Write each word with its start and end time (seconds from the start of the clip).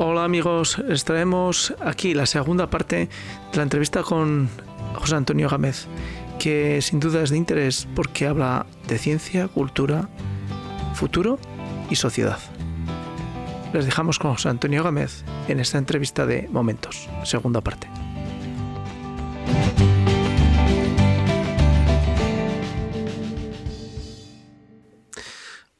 Hola 0.00 0.22
amigos, 0.22 0.78
extraemos 0.88 1.74
aquí 1.80 2.14
la 2.14 2.24
segunda 2.26 2.70
parte 2.70 3.08
de 3.50 3.56
la 3.56 3.64
entrevista 3.64 4.04
con 4.04 4.48
José 4.94 5.16
Antonio 5.16 5.48
Gámez, 5.48 5.86
que 6.38 6.80
sin 6.82 7.00
duda 7.00 7.20
es 7.20 7.30
de 7.30 7.36
interés 7.36 7.88
porque 7.96 8.28
habla 8.28 8.64
de 8.86 8.96
ciencia, 8.96 9.48
cultura, 9.48 10.08
futuro 10.94 11.40
y 11.90 11.96
sociedad. 11.96 12.38
Les 13.72 13.86
dejamos 13.86 14.20
con 14.20 14.34
José 14.34 14.50
Antonio 14.50 14.84
Gámez 14.84 15.24
en 15.48 15.58
esta 15.58 15.78
entrevista 15.78 16.26
de 16.26 16.46
Momentos, 16.46 17.08
segunda 17.24 17.60
parte. 17.60 17.88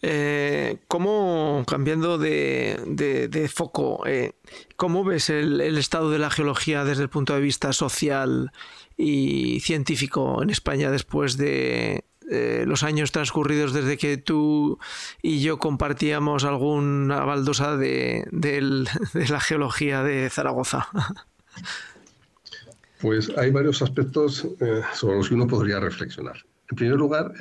Eh, 0.02 0.78
¿Cómo, 0.88 1.17
cambiando 1.64 2.18
de, 2.18 3.50
foco, 3.52 4.06
eh, 4.06 4.32
cómo 4.76 5.04
ves 5.04 5.30
el, 5.30 5.60
estado 5.78 6.10
de 6.10 6.18
la 6.18 6.30
geología 6.30 6.84
desde 6.84 7.02
el 7.02 7.08
punto 7.08 7.34
de 7.34 7.40
vista 7.40 7.72
social 7.72 8.52
y 8.96 9.60
científico 9.60 10.42
en 10.42 10.50
España 10.50 10.90
después 10.90 11.36
de 11.36 12.04
eh, 12.30 12.64
los 12.66 12.82
años 12.82 13.12
transcurridos 13.12 13.72
desde 13.72 13.96
que 13.96 14.16
tú 14.16 14.78
y 15.22 15.40
yo 15.40 15.58
compartíamos 15.58 16.44
alguna 16.44 17.24
baldosa 17.24 17.76
de, 17.76 18.26
la 18.32 19.40
geología 19.40 20.02
de 20.02 20.30
Zaragoza? 20.30 20.88
Pues 23.00 23.30
hay 23.36 23.52
varios 23.52 23.80
aspectos 23.80 24.44
sobre 24.92 25.18
los 25.18 25.28
que 25.28 25.34
uno 25.36 25.46
podría 25.46 25.78
reflexionar. 25.78 26.44
En 26.68 26.76
primer 26.76 26.96
lugar, 26.96 27.32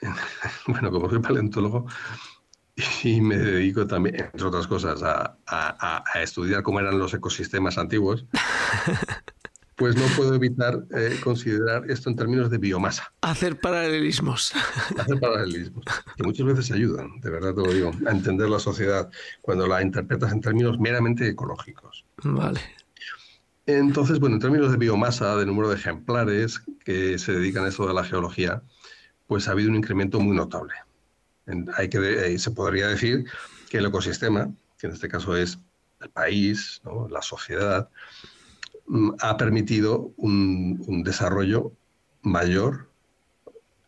bueno, 0.68 0.90
como 0.92 1.10
soy 1.10 1.18
paleontólogo 1.18 1.86
y 3.04 3.20
me 3.20 3.36
dedico 3.36 3.86
también, 3.86 4.16
entre 4.20 4.46
otras 4.46 4.66
cosas, 4.66 5.02
a, 5.02 6.04
estudiar 6.22 6.62
cómo 6.62 6.80
eran 6.80 6.98
los 6.98 7.14
ecosistemas 7.14 7.78
antiguos, 7.78 8.26
pues 9.76 9.96
no 9.96 10.04
puedo 10.16 10.34
evitar 10.34 10.84
eh, 10.94 11.18
considerar 11.22 11.90
esto 11.90 12.10
en 12.10 12.16
términos 12.16 12.50
de 12.50 12.58
biomasa. 12.58 13.12
Hacer 13.22 13.58
paralelismos. 13.60 14.52
Hacer 14.98 15.18
paralelismos, 15.18 15.84
que 16.16 16.22
muchas 16.22 16.46
veces 16.46 16.70
ayudan, 16.72 17.20
de 17.20 17.30
verdad 17.30 17.54
te 17.54 17.62
lo 17.62 17.72
digo, 17.72 17.90
a 18.06 18.10
entender 18.10 18.48
la 18.48 18.58
sociedad 18.58 19.10
cuando 19.40 19.66
la 19.66 19.82
interpretas 19.82 20.32
en 20.32 20.40
términos 20.40 20.78
meramente 20.78 21.26
ecológicos. 21.28 22.04
Vale. 22.22 22.60
Entonces, 23.66 24.18
bueno, 24.18 24.36
en 24.36 24.40
términos 24.40 24.72
de 24.72 24.78
biomasa, 24.78 25.36
de 25.36 25.46
número 25.46 25.68
de 25.68 25.76
ejemplares 25.76 26.60
que 26.84 27.18
se 27.18 27.32
dedican 27.32 27.64
a 27.64 27.68
eso 27.68 27.86
de 27.86 27.94
la 27.94 28.04
geología, 28.04 28.62
pues 29.26 29.46
ha 29.46 29.52
habido 29.52 29.70
un 29.70 29.76
incremento 29.76 30.18
muy 30.18 30.36
notable. 30.36 30.74
Hay 31.76 31.88
que, 31.88 31.98
eh, 31.98 32.38
se 32.38 32.50
podría 32.50 32.88
decir 32.88 33.24
que 33.68 33.78
el 33.78 33.86
ecosistema, 33.86 34.52
que 34.78 34.86
en 34.86 34.92
este 34.92 35.08
caso 35.08 35.36
es 35.36 35.58
el 36.00 36.10
país, 36.10 36.80
la 37.10 37.22
sociedad, 37.22 37.88
mm, 38.86 39.10
ha 39.20 39.36
permitido 39.36 40.12
un, 40.16 41.02
desarrollo 41.04 41.72
mayor, 42.22 42.90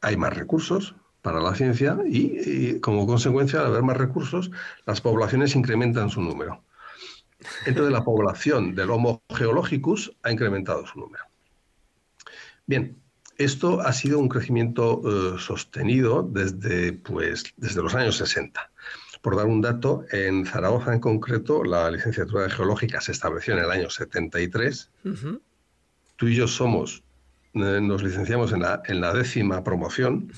hay 0.00 0.16
más 0.16 0.34
recursos 0.34 0.94
para 1.22 1.40
la 1.40 1.55
ciencia 1.55 1.98
y, 2.05 2.80
como 2.80 3.06
consecuencia 3.06 3.60
de 3.60 3.66
haber 3.66 3.83
más 3.83 3.96
recursos, 3.96 4.50
las 4.86 5.00
poblaciones 5.00 5.55
incrementan 5.55 6.10
su 6.10 6.20
número. 6.22 6.62
Entonces 7.66 7.92
la 7.92 8.05
población 8.05 8.74
del 8.74 8.90
Homo 8.90 9.22
geologicus 9.34 10.12
ha 10.22 10.30
incrementado 10.30 10.86
su 10.86 10.98
número. 10.98 11.24
Bien, 12.66 13.02
esto 13.38 13.80
ha 13.80 13.92
sido 13.92 14.19
un 14.19 14.28
crecimiento 14.28 15.02
eh, 15.05 15.38
sostenido 15.38 16.22
desde, 16.22 16.92
pues, 16.92 17.44
desde 17.56 17.83
los 17.83 17.94
años 17.94 18.16
60. 18.16 18.70
Por 19.20 19.36
dar 19.36 19.47
un 19.47 19.61
dato, 19.61 20.05
en 20.11 20.47
Zaragoza 20.47 20.92
en 20.92 21.00
concreto, 21.00 21.62
la 21.62 21.91
licenciatura 21.91 22.44
de 22.44 22.50
geológica 22.50 23.00
se 23.00 23.12
estableció 23.12 23.55
en 23.55 23.61
el 23.64 23.70
año 23.70 23.89
73. 23.89 24.91
Tú 26.16 26.28
y 26.28 26.34
yo 26.34 26.48
somos, 26.48 27.05
eh, 27.55 27.80
nos 27.80 28.02
licenciamos 28.02 28.52
en 28.52 28.62
la, 28.62 28.83
en 28.86 29.01
la 29.01 29.12
décima 29.12 29.62
promoción. 29.62 30.33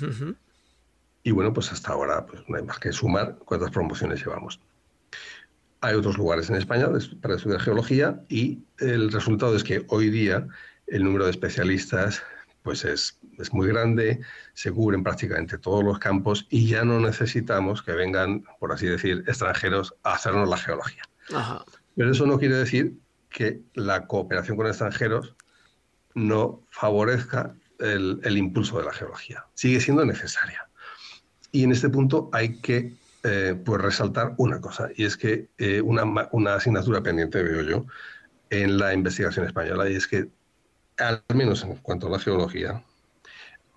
Y 1.23 1.31
bueno, 1.31 1.55
pues 1.55 1.73
hasta 1.73 1.93
ahora 1.93 2.27
pues, 2.27 2.43
no 2.47 2.57
hay 2.57 2.63
más 2.63 2.79
que 2.79 2.93
sumar 2.93 3.39
cuántas 3.45 3.71
promociones 3.71 4.21
llevamos. 4.21 4.61
Hay 5.81 5.95
otros 5.95 6.19
lugares 6.19 6.51
en 6.51 6.57
España 6.57 6.89
para 7.23 7.37
estudiar 7.37 7.61
geología 7.61 8.23
y 8.29 8.61
el 8.79 9.11
resultado 9.11 9.57
es 9.57 9.65
que 9.65 9.85
hoy 9.89 10.11
día 10.11 10.47
el 10.87 11.05
número 11.05 11.25
de 11.25 11.31
especialistas 11.31 12.23
pues 12.65 12.83
es, 12.87 13.21
muy 13.53 13.69
grande, 13.69 14.21
se 14.55 14.73
cubren 14.73 15.05
prácticamente 15.05 15.59
todos 15.59 15.85
los 15.85 15.99
campos 15.99 16.47
y 16.49 16.67
ya 16.67 16.83
no 16.83 16.99
necesitamos 16.99 17.83
que 17.83 17.93
vengan, 17.93 18.43
por 18.59 18.73
así 18.73 18.87
decir, 18.87 19.23
extranjeros 19.27 19.95
a 20.03 20.15
hacernos 20.15 20.49
la 20.49 20.57
geología. 20.57 21.03
Pero 21.95 22.11
eso 22.11 22.27
no 22.27 22.39
quiere 22.39 22.57
decir 22.57 22.95
que 23.29 23.61
la 23.75 24.07
cooperación 24.07 24.57
con 24.57 24.67
extranjeros 24.67 25.37
no 26.15 26.63
favorezca 26.71 27.55
el, 27.81 28.37
impulso 28.37 28.79
de 28.79 28.87
la 28.87 28.95
geología. 28.95 29.45
Sigue 29.53 29.79
siendo 29.81 30.07
necesaria. 30.07 30.67
Y 31.53 31.65
en 31.65 31.73
este 31.73 31.91
punto 31.91 32.31
hay 32.33 32.63
que 32.63 32.95
eh, 33.25 33.61
pues 33.63 33.83
resaltar 33.83 34.35
una 34.39 34.63
cosa, 34.63 34.89
y 34.97 35.05
es 35.05 35.19
que 35.19 35.51
eh, 35.59 35.83
una, 35.83 36.05
una 36.33 36.55
asignatura 36.55 37.03
pendiente, 37.03 37.43
veo 37.43 37.61
yo, 37.63 37.87
en 38.49 38.79
la 38.79 38.95
investigación 38.95 39.45
española, 39.47 39.91
y 39.91 39.97
es 39.97 40.09
que 40.09 40.31
al 40.99 41.22
menos 41.34 41.62
en 41.65 41.77
cuanto 41.77 42.06
a 42.06 42.10
la 42.10 42.19
geología, 42.19 42.82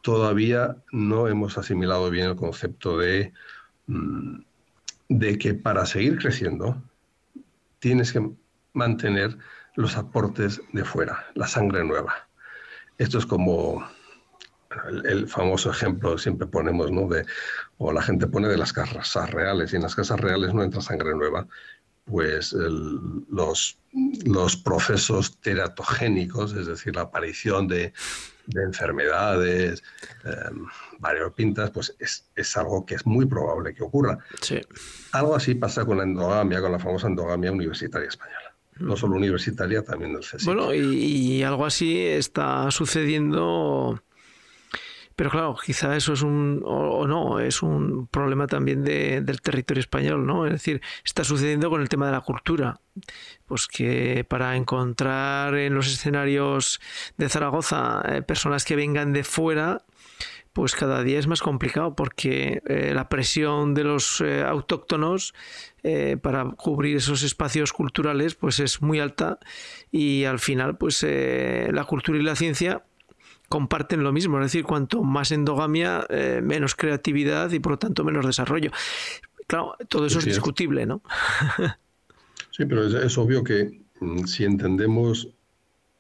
todavía 0.02 0.78
no 0.92 1.28
hemos 1.28 1.58
asimilado 1.58 2.10
bien 2.10 2.28
el 2.28 2.36
concepto 2.36 2.98
de, 2.98 3.34
mm, 3.88 4.40
de 5.10 5.38
que 5.38 5.54
para 5.54 5.86
seguir 5.86 6.18
creciendo 6.18 6.82
tienes 7.80 8.12
que 8.12 8.30
mantener 8.74 9.38
los 9.76 9.96
aportes 9.98 10.62
de 10.74 10.84
fuera, 10.84 11.26
la 11.36 11.48
sangre 11.48 11.84
nueva. 11.84 12.28
Esto 12.98 13.20
es 13.20 13.26
como 13.26 13.88
el, 15.06 15.28
famoso 15.28 15.72
ejemplo 15.72 16.16
que 16.16 16.22
siempre 16.22 16.48
ponemos, 16.48 16.92
¿no? 16.92 17.08
O 17.78 17.92
la 17.92 18.02
gente 18.02 18.28
pone 18.28 18.48
de 18.48 18.58
las 18.58 18.74
casas 18.74 19.30
reales, 19.32 19.74
y 19.74 19.76
en 19.76 19.84
las 19.84 19.96
casas 19.96 20.20
reales 20.20 20.54
no 20.54 20.64
entra 20.64 20.82
sangre 20.82 21.14
nueva, 21.16 21.48
pues 22.08 22.54
los, 22.54 23.78
los 24.26 24.56
procesos 24.56 25.40
teratogénicos, 25.42 26.54
es 26.54 26.66
decir, 26.68 26.96
la 26.96 27.04
aparición 27.04 27.68
de, 27.68 27.94
enfermedades 28.56 29.84
em, 30.24 30.66
variopintas, 31.00 31.70
pues 31.72 31.94
es, 32.00 32.58
algo 32.58 32.86
que 32.86 32.96
es 32.96 33.06
muy 33.06 33.26
probable 33.26 33.74
que 33.74 33.84
ocurra. 33.84 34.20
Algo 35.12 35.36
así 35.36 35.54
pasa 35.56 35.86
con 35.86 35.98
la 35.98 36.04
endogamia, 36.04 36.62
con 36.62 36.72
la 36.72 36.80
famosa 36.80 37.08
endogamia 37.08 37.52
universitaria 37.52 38.08
española. 38.08 38.56
No 38.80 38.94
mm. 38.94 38.98
solo 38.98 39.16
universitaria, 39.18 39.84
también 39.84 40.14
del 40.14 40.22
CSIC. 40.22 40.46
Bueno, 40.46 40.74
y 40.74 41.44
algo 41.44 41.66
así 41.66 42.00
está 42.00 42.72
sucediendo 42.72 44.02
pero 45.18 45.32
claro, 45.32 45.56
quizá 45.66 45.96
eso 45.98 46.14
es 46.14 46.22
un, 46.22 46.62
o, 46.64 47.08
no, 47.08 47.40
es 47.40 47.64
un 47.64 48.06
problema 48.06 48.46
también 48.46 48.84
del 48.84 49.42
territorio 49.42 49.82
español, 49.82 50.28
¿no? 50.28 50.46
Es 50.46 50.52
decir, 50.52 50.80
está 51.04 51.24
sucediendo 51.24 51.72
con 51.72 51.82
el 51.82 51.90
tema 51.90 52.06
de 52.06 52.12
la 52.12 52.22
cultura. 52.22 52.80
Pues 53.48 53.68
que 53.68 54.28
para 54.30 54.56
encontrar 54.56 55.56
en 55.56 55.74
los 55.74 55.88
escenarios 55.88 56.80
de 57.18 57.30
Zaragoza 57.30 58.04
eh, 58.08 58.22
personas 58.22 58.64
que 58.64 58.76
vengan 58.76 59.12
de 59.12 59.24
fuera, 59.24 59.86
pues 60.54 60.76
cada 60.76 61.02
día 61.02 61.18
es 61.18 61.26
más 61.26 61.42
complicado 61.42 61.96
porque 61.96 62.62
eh, 62.68 62.92
la 62.94 63.10
presión 63.10 63.74
de 63.74 63.86
los 63.86 64.22
eh, 64.22 64.44
autóctonos 64.44 65.34
para 66.22 66.44
cubrir 66.44 66.98
esos 66.98 67.24
espacios 67.24 67.72
culturales 67.72 68.36
pues 68.36 68.60
es 68.60 68.82
muy 68.82 69.00
alta 69.00 69.40
y 69.90 70.26
al 70.26 70.38
final 70.40 70.78
pues 70.78 71.02
la 71.02 71.86
cultura 71.86 72.20
y 72.20 72.24
la 72.24 72.36
ciencia 72.36 72.84
comparten 73.50 74.04
lo 74.04 74.12
mismo, 74.12 74.38
es 74.40 74.46
decir, 74.46 74.64
cuanto 74.64 75.04
más 75.04 75.32
endogamia, 75.32 76.06
eh, 76.10 76.42
menos 76.44 76.76
creatividad 76.76 77.52
y 77.52 77.60
por 77.60 77.74
lo 77.74 77.80
tanto 77.80 78.04
menos 78.04 78.26
desarrollo. 78.26 78.72
Claro, 79.48 79.76
todo 79.88 80.06
eso 80.06 80.20
es 80.20 80.26
discutible, 80.26 80.86
¿no? 80.86 81.02
sí, 82.52 82.66
pero 82.66 82.86
es, 82.86 83.18
obvio 83.18 83.44
que 83.44 83.82
mm, 84.02 84.26
si 84.26 84.44
entendemos 84.44 85.30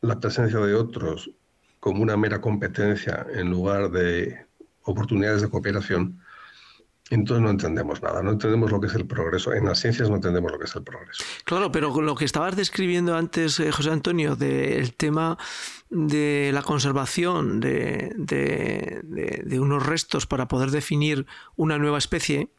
la 0.01 0.19
presencia 0.19 0.59
de 0.59 0.73
otros 0.73 1.31
como 1.79 2.03
una 2.03 2.17
mera 2.17 2.41
competencia 2.41 3.25
en 3.33 3.49
lugar 3.49 3.89
de 3.91 4.45
oportunidades 4.83 5.41
de 5.41 5.49
cooperación, 5.49 6.19
entonces 7.09 7.41
no 7.41 7.49
entendemos 7.49 8.01
nada, 8.01 8.21
no 8.21 8.31
entendemos 8.31 8.69
lo 8.71 8.81
que 8.81 8.87
es 8.87 8.95
el 8.95 9.07
progreso. 9.07 9.53
En 9.53 9.65
las 9.65 9.79
ciencias 9.79 10.09
no 10.09 10.15
entendemos 10.15 10.51
lo 10.51 10.59
que 10.59 10.65
es 10.65 10.75
el 10.75 10.83
progreso. 10.83 11.23
Claro, 11.45 11.71
pero 11.71 12.01
lo 12.01 12.15
que 12.15 12.25
estabas 12.25 12.55
describiendo 12.55 13.15
antes, 13.15 13.59
eh, 13.59 13.71
José 13.71 13.91
Antonio, 13.91 14.35
del 14.35 14.93
tema 14.93 15.37
de 15.89 16.51
la 16.53 16.63
conservación 16.63 17.61
de, 17.61 18.11
unos 19.59 19.85
restos 19.85 20.27
para 20.27 20.49
poder 20.49 20.71
definir 20.71 21.25
una 21.55 21.77
nueva 21.77 21.97
especie, 21.97 22.49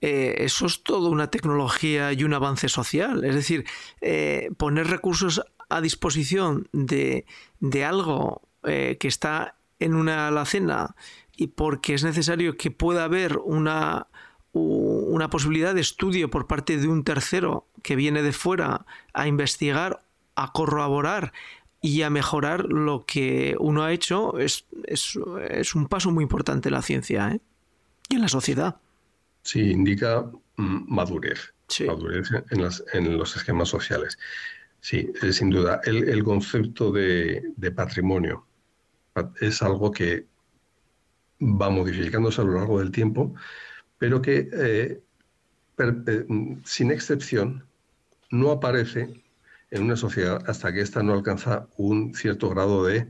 eh, 0.00 0.34
eso 0.38 0.66
es 0.66 0.82
todo 0.82 1.08
una 1.08 1.30
tecnología 1.30 2.12
y 2.12 2.24
un 2.24 2.34
avance 2.34 2.68
social. 2.68 3.24
Es 3.24 3.36
decir, 3.36 3.64
eh, 4.00 4.50
poner 4.56 4.88
recursos 4.88 5.40
a 5.68 5.80
disposición 5.80 6.68
de, 6.72 7.26
algo 7.84 8.42
que 8.64 9.08
está 9.08 9.56
en 9.78 9.94
una 9.94 10.28
alacena 10.28 10.94
y 11.42 11.46
porque 11.48 11.94
es 11.94 12.04
necesario 12.04 12.56
que 12.56 12.70
pueda 12.70 13.04
haber 13.04 13.38
una, 13.38 14.06
una 14.52 15.28
posibilidad 15.28 15.74
de 15.74 15.80
estudio 15.80 16.30
por 16.30 16.46
parte 16.46 16.76
de 16.78 16.88
un 16.88 17.04
tercero 17.04 17.66
que 17.82 17.96
viene 17.96 18.22
de 18.22 18.32
fuera 18.32 18.86
a 19.12 19.26
investigar, 19.26 20.04
a 20.36 20.52
corroborar 20.52 21.32
y 21.80 22.02
a 22.02 22.10
mejorar 22.10 22.66
lo 22.66 23.04
que 23.04 23.56
uno 23.58 23.82
ha 23.82 23.92
hecho, 23.92 24.38
es, 24.38 24.66
es, 24.84 25.74
un 25.74 25.88
paso 25.88 26.12
muy 26.12 26.22
importante 26.22 26.68
en 26.68 26.74
la 26.74 26.82
ciencia 26.82 27.32
¿eh? 27.32 27.40
y 28.08 28.14
en 28.14 28.20
la 28.22 28.28
sociedad. 28.28 28.76
Sí, 29.42 29.72
indica 29.72 30.24
mm, 30.56 30.94
madurez, 30.94 31.52
madurez 31.84 32.30
en, 32.50 32.60
en, 32.92 33.18
los 33.18 33.36
esquemas 33.36 33.68
sociales. 33.68 34.16
Sí, 34.80 35.12
eh, 35.22 35.32
sin 35.32 35.50
duda. 35.50 35.80
El, 35.84 36.22
concepto 36.22 36.92
de, 36.92 37.42
patrimonio 37.74 38.46
es 39.40 39.60
algo 39.62 39.90
que 39.90 40.26
va 41.42 41.70
modificándose 41.70 42.40
a 42.40 42.44
lo 42.44 42.54
largo 42.54 42.78
del 42.78 42.90
tiempo, 42.90 43.34
pero 43.98 44.22
que 44.22 44.48
eh, 44.52 45.02
eh, 45.78 46.26
sin 46.64 46.90
excepción 46.90 47.64
no 48.30 48.50
aparece 48.50 49.22
en 49.70 49.82
una 49.82 49.96
sociedad 49.96 50.42
hasta 50.48 50.72
que 50.72 50.80
ésta 50.80 51.02
no 51.02 51.14
alcanza 51.14 51.66
un 51.76 52.14
cierto 52.14 52.50
grado 52.50 52.84
de, 52.84 53.08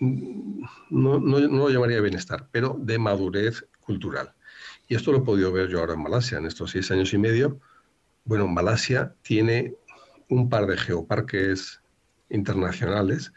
no, 0.00 1.18
no, 1.18 1.38
lo 1.40 1.70
llamaría 1.70 2.00
bienestar, 2.00 2.48
pero 2.52 2.76
de 2.78 2.98
madurez 2.98 3.66
cultural. 3.80 4.34
Y 4.88 4.94
esto 4.94 5.12
lo 5.12 5.18
he 5.18 5.22
podido 5.22 5.50
ver 5.52 5.68
yo 5.68 5.80
ahora 5.80 5.94
en 5.94 6.02
Malasia, 6.02 6.38
en 6.38 6.46
estos 6.46 6.70
seis 6.70 6.90
años 6.90 7.12
y 7.12 7.18
medio. 7.18 7.58
Bueno, 8.24 8.46
Malasia 8.46 9.14
tiene 9.22 9.74
un 10.28 10.48
par 10.48 10.66
de 10.66 10.76
geoparques 10.76 11.80
internacionales 12.28 13.32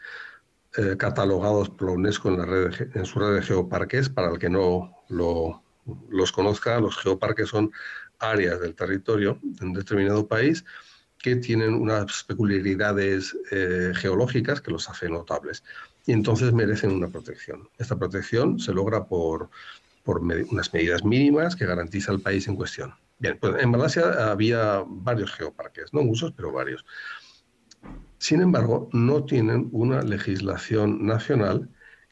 eh, 0.76 0.96
catalogados 0.96 1.68
por 1.70 1.88
la 1.88 1.94
UNESCO 1.94 2.28
en, 2.28 2.38
la 2.38 2.46
red 2.46 2.96
en 2.96 3.04
su 3.04 3.18
red 3.18 3.34
de 3.34 3.42
geoparques. 3.42 4.08
Para 4.08 4.30
el 4.30 4.38
que 4.38 4.50
no 4.50 4.94
los 5.08 6.32
conozca, 6.32 6.80
los 6.80 6.96
geoparques 6.96 7.48
son 7.48 7.72
áreas 8.18 8.60
del 8.60 8.74
territorio 8.74 9.38
de 9.42 9.66
un 9.66 9.72
determinado 9.72 10.26
país 10.28 10.64
que 11.18 11.36
tienen 11.36 11.74
unas 11.74 12.24
peculiaridades 12.24 13.36
eh, 13.50 13.92
geológicas 13.94 14.60
que 14.60 14.70
los 14.70 14.88
hacen 14.88 15.12
notables 15.12 15.62
y 16.06 16.12
entonces 16.12 16.52
merecen 16.52 16.92
una 16.92 17.08
protección. 17.08 17.68
Esta 17.78 17.98
protección 17.98 18.58
se 18.58 18.72
logra 18.72 19.04
por, 19.04 19.50
por 20.02 20.20
unas 20.20 20.72
medidas 20.72 21.04
mínimas 21.04 21.56
que 21.56 21.66
garantiza 21.66 22.12
el 22.12 22.20
país 22.20 22.48
en 22.48 22.56
cuestión. 22.56 22.94
Bien, 23.18 23.36
pues 23.38 23.62
en 23.62 23.70
Malasia 23.70 24.30
había 24.30 24.82
varios 24.86 25.32
geoparques, 25.32 25.92
no 25.92 26.02
muchos, 26.02 26.32
pero 26.32 26.52
varios. 26.52 26.84
Sin 28.18 28.42
embargo, 28.42 28.88
no 28.92 29.24
tienen 29.24 29.68
una 29.72 30.02
legislación 30.02 31.06
nacional 31.06 31.68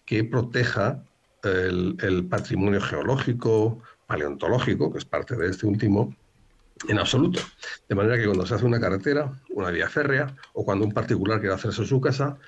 que 0.06 0.24
proteja 0.24 1.04
el, 1.42 2.26
patrimonio 2.28 2.80
geológico, 2.80 3.82
paleontológico, 4.06 4.90
que 4.90 4.98
es 4.98 5.04
parte 5.04 5.36
de 5.36 5.48
este 5.48 5.66
último, 5.66 6.14
en 6.88 6.98
absoluto. 6.98 7.40
De 7.88 7.94
manera 7.94 8.16
que 8.16 8.24
cuando 8.24 8.46
se 8.46 8.54
hace 8.54 8.64
una 8.64 8.80
carretera, 8.80 9.32
una 9.50 9.70
vía 9.70 9.88
férrea, 9.88 10.34
o 10.54 10.64
cuando 10.64 10.84
un 10.84 10.92
particular 10.92 11.40
quiere 11.40 11.54
hacerse 11.54 11.84
su 11.84 12.00
casa, 12.00 12.38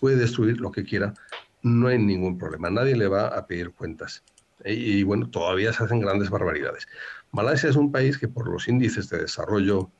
puede 0.00 0.16
destruir 0.16 0.60
lo 0.60 0.70
que 0.70 0.84
quiera, 0.84 1.14
no 1.62 1.88
hay 1.88 1.98
ningún 1.98 2.38
problema. 2.38 2.70
Nadie 2.70 2.96
le 2.96 3.08
va 3.08 3.28
a 3.28 3.46
pedir 3.46 3.70
cuentas. 3.70 4.22
Y, 4.64 5.02
bueno, 5.04 5.30
todavía 5.30 5.72
se 5.72 5.84
hacen 5.84 6.00
grandes 6.00 6.30
barbaridades. 6.30 6.88
Malasia 7.30 7.70
es 7.70 7.76
un 7.76 7.92
país 7.92 8.18
que 8.18 8.28
por 8.28 8.48
los 8.48 8.68
índices 8.68 9.08
de 9.08 9.18
desarrollo 9.18 9.90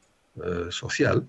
eh, 0.44 0.66
social 0.70 1.28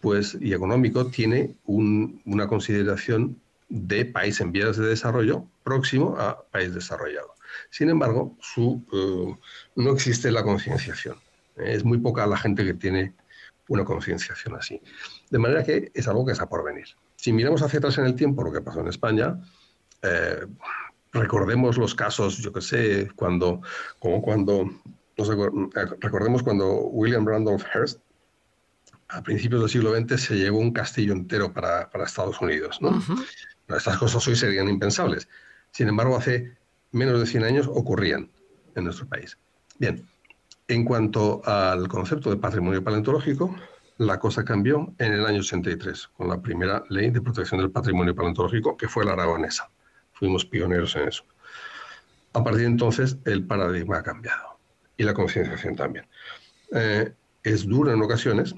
pues, 0.00 0.36
y 0.40 0.52
económico 0.52 1.06
tiene 1.06 1.54
una 1.64 2.46
consideración 2.48 3.40
de 3.68 4.04
país 4.04 4.40
en 4.40 4.52
vías 4.52 4.76
de 4.76 4.86
desarrollo 4.86 5.44
próximo 5.64 6.16
a 6.18 6.42
país 6.50 6.72
desarrollado. 6.74 7.34
Sin 7.70 7.90
embargo, 7.90 8.36
eh, 8.56 9.34
no 9.76 9.92
existe 9.92 10.30
la 10.30 10.42
concienciación. 10.42 11.16
Es 11.56 11.84
muy 11.84 11.98
poca 11.98 12.26
la 12.26 12.36
gente 12.36 12.64
que 12.64 12.74
tiene 12.74 13.14
una 13.68 13.84
concienciación 13.84 14.54
así. 14.54 14.80
De 15.30 15.38
manera 15.38 15.64
que 15.64 15.90
es 15.94 16.06
algo 16.06 16.24
que 16.24 16.32
está 16.32 16.48
por 16.48 16.64
venir. 16.64 16.86
Si 17.16 17.32
miramos 17.32 17.62
hacia 17.62 17.78
atrás 17.78 17.98
en 17.98 18.06
el 18.06 18.14
tiempo, 18.14 18.44
lo 18.44 18.52
que 18.52 18.60
pasó 18.60 18.80
en 18.80 18.88
España, 18.88 19.40
eh, 20.02 20.46
recordemos 21.12 21.78
los 21.78 21.94
casos, 21.94 22.38
yo 22.38 22.52
que 22.52 22.60
sé, 22.60 23.10
cuando, 23.16 23.62
como 23.98 24.22
cuando, 24.22 24.70
recordemos 26.00 26.42
cuando 26.42 26.72
William 26.88 27.26
Randolph 27.26 27.64
Hearst, 27.74 28.00
a 29.08 29.22
principios 29.22 29.60
del 29.60 29.70
siglo 29.70 29.94
XX, 29.94 30.20
se 30.20 30.36
llevó 30.36 30.58
un 30.58 30.72
castillo 30.72 31.12
entero 31.12 31.52
para, 31.52 31.88
Estados 32.04 32.40
Unidos. 32.40 32.80
¿no? 32.80 33.02
Estas 33.68 33.98
cosas 33.98 34.26
hoy 34.26 34.36
serían 34.36 34.68
impensables. 34.68 35.28
Sin 35.70 35.88
embargo, 35.88 36.16
hace 36.16 36.56
menos 36.92 37.20
de 37.20 37.26
100 37.26 37.44
años 37.44 37.66
ocurrían 37.68 38.30
en 38.74 38.84
nuestro 38.84 39.06
país. 39.06 39.38
Bien, 39.78 40.06
en 40.68 40.84
cuanto 40.84 41.42
al 41.44 41.88
concepto 41.88 42.30
de 42.30 42.36
patrimonio 42.36 42.82
paleontológico, 42.82 43.54
la 43.98 44.18
cosa 44.18 44.44
cambió 44.44 44.92
en 44.98 45.12
el 45.12 45.24
año 45.24 45.40
83, 45.40 46.08
con 46.08 46.28
la 46.28 46.40
primera 46.40 46.84
ley 46.90 47.10
de 47.10 47.20
protección 47.20 47.60
del 47.60 47.70
patrimonio 47.70 48.14
paleontológico, 48.14 48.76
que 48.76 48.88
fue 48.88 49.04
la 49.04 49.12
aragonesa. 49.12 49.70
Fuimos 50.12 50.44
pioneros 50.44 50.96
en 50.96 51.08
eso. 51.08 51.24
A 52.32 52.44
partir 52.44 52.62
de 52.62 52.66
entonces, 52.66 53.16
el 53.24 53.46
paradigma 53.46 53.98
ha 53.98 54.02
cambiado 54.02 54.58
y 54.96 55.04
la 55.04 55.14
concienciación 55.14 55.76
también. 55.76 56.06
Eh, 56.72 57.12
es 57.42 57.66
duro 57.66 57.92
en 57.92 58.02
ocasiones, 58.02 58.54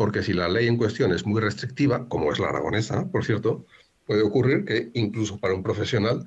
porque 0.00 0.22
si 0.22 0.32
la 0.32 0.48
ley 0.48 0.66
en 0.66 0.78
cuestión 0.78 1.12
es 1.12 1.26
muy 1.26 1.42
restrictiva, 1.42 2.08
como 2.08 2.32
es 2.32 2.38
la 2.38 2.48
aragonesa, 2.48 3.06
por 3.10 3.22
cierto, 3.22 3.66
puede 4.06 4.22
ocurrir 4.22 4.64
que 4.64 4.90
incluso 4.94 5.36
para 5.38 5.52
un 5.52 5.62
profesional 5.62 6.24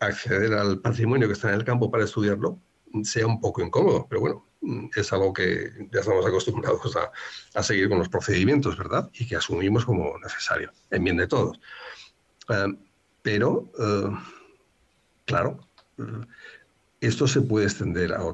acceder 0.00 0.52
al 0.54 0.80
patrimonio 0.80 1.28
que 1.28 1.34
está 1.34 1.50
en 1.50 1.54
el 1.54 1.64
campo 1.64 1.88
para 1.88 2.02
estudiarlo 2.02 2.58
sea 3.04 3.28
un 3.28 3.40
poco 3.40 3.62
incómodo, 3.62 4.08
pero 4.10 4.22
bueno, 4.22 4.48
es 4.96 5.12
algo 5.12 5.32
que 5.32 5.70
ya 5.92 6.00
estamos 6.00 6.26
acostumbrados 6.26 6.96
a, 7.54 7.62
seguir 7.62 7.88
con 7.88 8.00
los 8.00 8.08
procedimientos, 8.08 8.76
¿verdad? 8.76 9.08
Y 9.12 9.24
que 9.28 9.36
asumimos 9.36 9.84
como 9.84 10.18
necesario, 10.18 10.72
en 10.90 11.04
bien 11.04 11.16
de 11.18 11.28
todos. 11.28 11.60
Eh, 12.48 12.76
pero, 13.22 13.70
eh, 13.78 14.10
claro, 15.26 15.60
eh, 15.96 16.26
esto 17.00 17.28
se 17.28 17.40
puede 17.42 17.66
extender 17.66 18.14
a, 18.14 18.24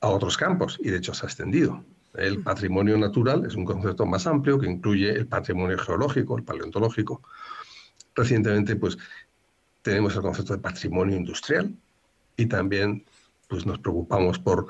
otros 0.00 0.36
campos 0.38 0.78
y 0.80 0.88
de 0.88 0.96
hecho 0.96 1.12
se 1.12 1.26
ha 1.26 1.28
extendido. 1.28 1.84
El 2.14 2.42
patrimonio 2.42 2.96
natural 2.96 3.44
es 3.44 3.54
un 3.54 3.64
concepto 3.64 4.06
más 4.06 4.26
amplio 4.26 4.58
que 4.58 4.70
incluye 4.70 5.10
el 5.10 5.26
patrimonio 5.26 5.78
geológico, 5.78 6.36
el 6.36 6.44
paleontológico. 6.44 7.22
Recientemente, 8.14 8.76
pues, 8.76 8.96
tenemos 9.82 10.14
el 10.14 10.22
concepto 10.22 10.54
de 10.54 10.60
patrimonio 10.60 11.16
industrial 11.16 11.74
y 12.36 12.46
también 12.46 13.04
pues 13.48 13.66
nos 13.66 13.78
preocupamos 13.78 14.38
por 14.38 14.68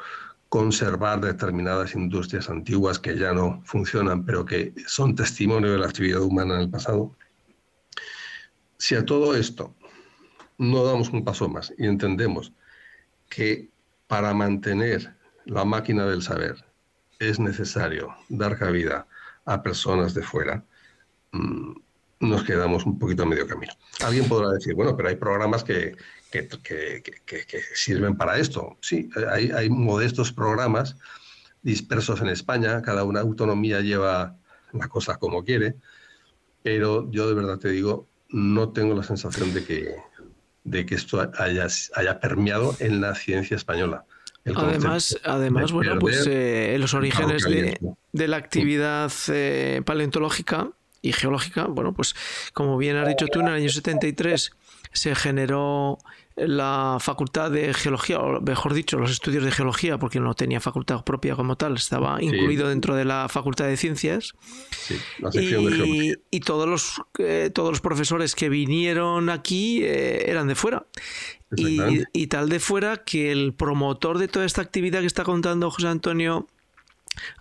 conservar 0.49 1.21
determinadas 1.21 1.95
industrias 1.95 2.51
antiguas 2.51 2.99
que 2.99 3.17
ya 3.17 3.33
no 3.33 3.63
funcionan, 3.65 4.25
pero 4.25 4.45
que 4.45 4.73
son 4.87 5.15
testimonio 5.15 5.73
de 5.73 5.79
la 5.79 5.87
actividad 5.87 6.21
humana 6.21 6.57
en 6.57 6.61
el 6.63 6.71
pasado. 6.71 7.17
Si 8.77 8.95
a 8.95 9.05
todo 9.05 9.35
esto 9.35 9.75
no 10.59 10.85
damos 10.85 11.11
un 11.11 11.25
paso 11.25 11.49
más 11.49 11.73
y 11.79 11.87
entendemos 11.87 12.53
que 13.29 13.71
para 14.07 14.35
mantener 14.35 15.17
la 15.45 15.65
máquina 15.65 16.07
del 16.07 16.23
saber 16.23 16.65
es 17.19 17.39
necesario 17.39 18.15
dar 18.29 18.59
cabida 18.59 19.07
a 19.45 19.63
personas 19.63 20.15
de 20.15 20.23
fuera, 20.23 20.65
mm, 21.33 21.73
nos 22.21 22.45
quedamos 22.45 22.87
un 22.87 22.99
poquito 22.99 23.23
a 23.23 23.27
medio 23.27 23.47
camino. 23.47 23.73
Alguien 24.05 24.29
podrá 24.29 24.51
decir, 24.51 24.75
bueno, 24.75 24.97
pero 24.97 25.09
hay 25.09 25.17
programas 25.17 25.63
que, 25.65 25.97
que, 26.31 26.49
sirven 27.75 28.17
para 28.17 28.39
esto. 28.39 28.77
Sí, 28.81 29.09
hay, 29.31 29.69
modestos 29.71 30.33
programas 30.33 30.97
dispersos 31.63 32.21
en 32.21 32.29
España, 32.29 32.83
cada 32.83 33.05
una 33.05 33.21
autonomía 33.21 33.81
lleva 33.81 34.37
la 34.73 34.89
cosa 34.89 35.17
como 35.17 35.45
quiere, 35.45 35.77
pero 36.63 37.11
yo 37.11 37.29
de 37.29 37.35
verdad 37.35 37.59
te 37.59 37.69
digo, 37.69 38.09
no 38.31 38.73
tengo 38.73 38.95
la 38.95 39.03
sensación 39.03 39.55
de 39.55 39.65
que, 39.65 39.97
de 40.65 40.87
que 40.87 40.95
esto 40.95 41.21
haya, 41.39 41.67
haya 41.95 42.21
permeado 42.21 42.75
en 42.81 43.01
la 43.01 43.15
ciencia 43.15 43.57
española. 43.57 44.05
Además, 44.55 45.19
además 45.25 45.73
bueno, 45.73 45.99
pues 45.99 46.27
eh, 46.29 46.77
los 46.79 46.93
orígenes 46.93 47.45
de, 47.45 47.79
de, 48.13 48.29
la 48.29 48.37
actividad 48.37 49.11
eh, 49.29 49.81
paleontológica 49.87 50.71
y 51.01 51.13
geológica, 51.13 51.67
bueno, 51.67 51.95
pues 51.95 52.15
como 52.53 52.77
bien 52.77 52.97
has 52.97 53.09
dicho 53.09 53.27
tú, 53.27 53.41
en 53.41 53.49
el 53.49 53.55
año 53.55 53.69
73 53.71 54.53
se 54.93 55.15
generó 55.15 55.99
la 56.37 56.99
facultad 57.01 57.51
de 57.51 57.73
geología, 57.75 58.19
o 58.19 58.41
mejor 58.41 58.75
dicho, 58.75 58.99
los 58.99 59.11
estudios 59.11 59.45
de 59.45 59.53
geología, 59.53 59.99
porque 59.99 60.21
no 60.21 60.35
tenía 60.35 60.61
facultad 60.61 61.05
propia 61.05 61.37
como 61.37 61.57
tal, 61.57 61.75
estaba 61.75 62.23
incluido 62.23 62.69
dentro 62.69 62.95
de 62.97 63.05
la 63.05 63.29
facultad 63.29 63.67
de 63.67 63.77
ciencias. 63.77 64.35
Sí, 64.71 64.97
la 65.21 65.31
sección 65.31 65.63
y, 65.63 65.67
de 65.67 65.73
geología. 65.73 66.15
y 66.31 66.41
todos 66.41 66.69
los, 66.69 67.03
eh, 67.19 67.51
todos 67.55 67.71
los 67.71 67.81
profesores 67.81 68.35
que 68.35 68.49
vinieron 68.49 69.31
aquí 69.31 69.85
eh, 69.85 70.31
eran 70.31 70.49
de 70.49 70.55
fuera. 70.55 70.87
Y, 71.57 72.03
y, 72.13 72.27
tal 72.27 72.49
de 72.49 72.59
fuera 72.59 73.05
que 73.05 73.31
el 73.31 73.55
promotor 73.55 74.19
de 74.19 74.27
toda 74.27 74.45
esta 74.45 74.61
actividad 74.61 75.01
que 75.01 75.07
está 75.07 75.23
contando 75.23 75.71
José 75.71 75.87
Antonio 75.87 76.49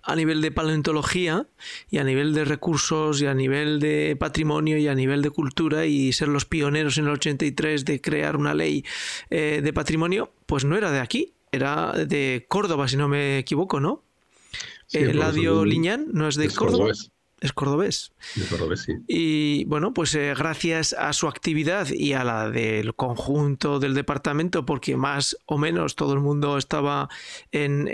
a 0.02 0.14
nivel 0.14 0.40
de 0.40 0.50
paleontología 0.50 1.46
y 1.90 1.98
a 1.98 2.04
nivel 2.04 2.34
de 2.34 2.44
recursos 2.44 3.20
y 3.20 3.26
a 3.26 3.34
nivel 3.34 3.80
de 3.80 4.16
patrimonio 4.18 4.78
y 4.78 4.88
a 4.88 4.94
nivel 4.94 5.22
de 5.22 5.30
cultura 5.30 5.86
y 5.86 6.12
ser 6.12 6.28
los 6.28 6.44
pioneros 6.44 6.98
en 6.98 7.06
el 7.06 7.12
83 7.12 7.84
de 7.84 8.00
crear 8.00 8.36
una 8.36 8.54
ley 8.54 8.84
eh, 9.30 9.60
de 9.62 9.72
patrimonio, 9.72 10.32
pues 10.46 10.64
no 10.64 10.76
era 10.76 10.90
de 10.90 11.00
aquí, 11.00 11.34
era 11.52 11.92
de 11.92 12.46
Córdoba, 12.48 12.88
si 12.88 12.96
no 12.96 13.08
me 13.08 13.38
equivoco, 13.38 13.80
¿no? 13.80 14.02
Eladio 14.92 15.64
Liñán 15.64 16.08
no 16.12 16.28
es 16.28 16.36
de 16.36 16.48
Córdoba. 16.50 16.92
Es 17.44 17.52
cordobés. 17.52 18.14
Es 18.36 18.46
cordobés, 18.46 18.80
sí. 18.80 18.94
Y 19.06 19.66
bueno, 19.66 19.92
pues 19.92 20.14
eh, 20.14 20.32
gracias 20.34 20.94
a 20.94 21.12
su 21.12 21.28
actividad 21.28 21.88
y 21.90 22.14
a 22.14 22.24
la 22.24 22.48
del 22.48 22.94
conjunto 22.94 23.78
del 23.80 23.92
departamento, 23.92 24.64
porque 24.64 24.96
más 24.96 25.36
o 25.44 25.58
menos 25.58 25.94
todo 25.94 26.14
el 26.14 26.20
mundo 26.20 26.56
estaba 26.56 27.10
en, 27.52 27.86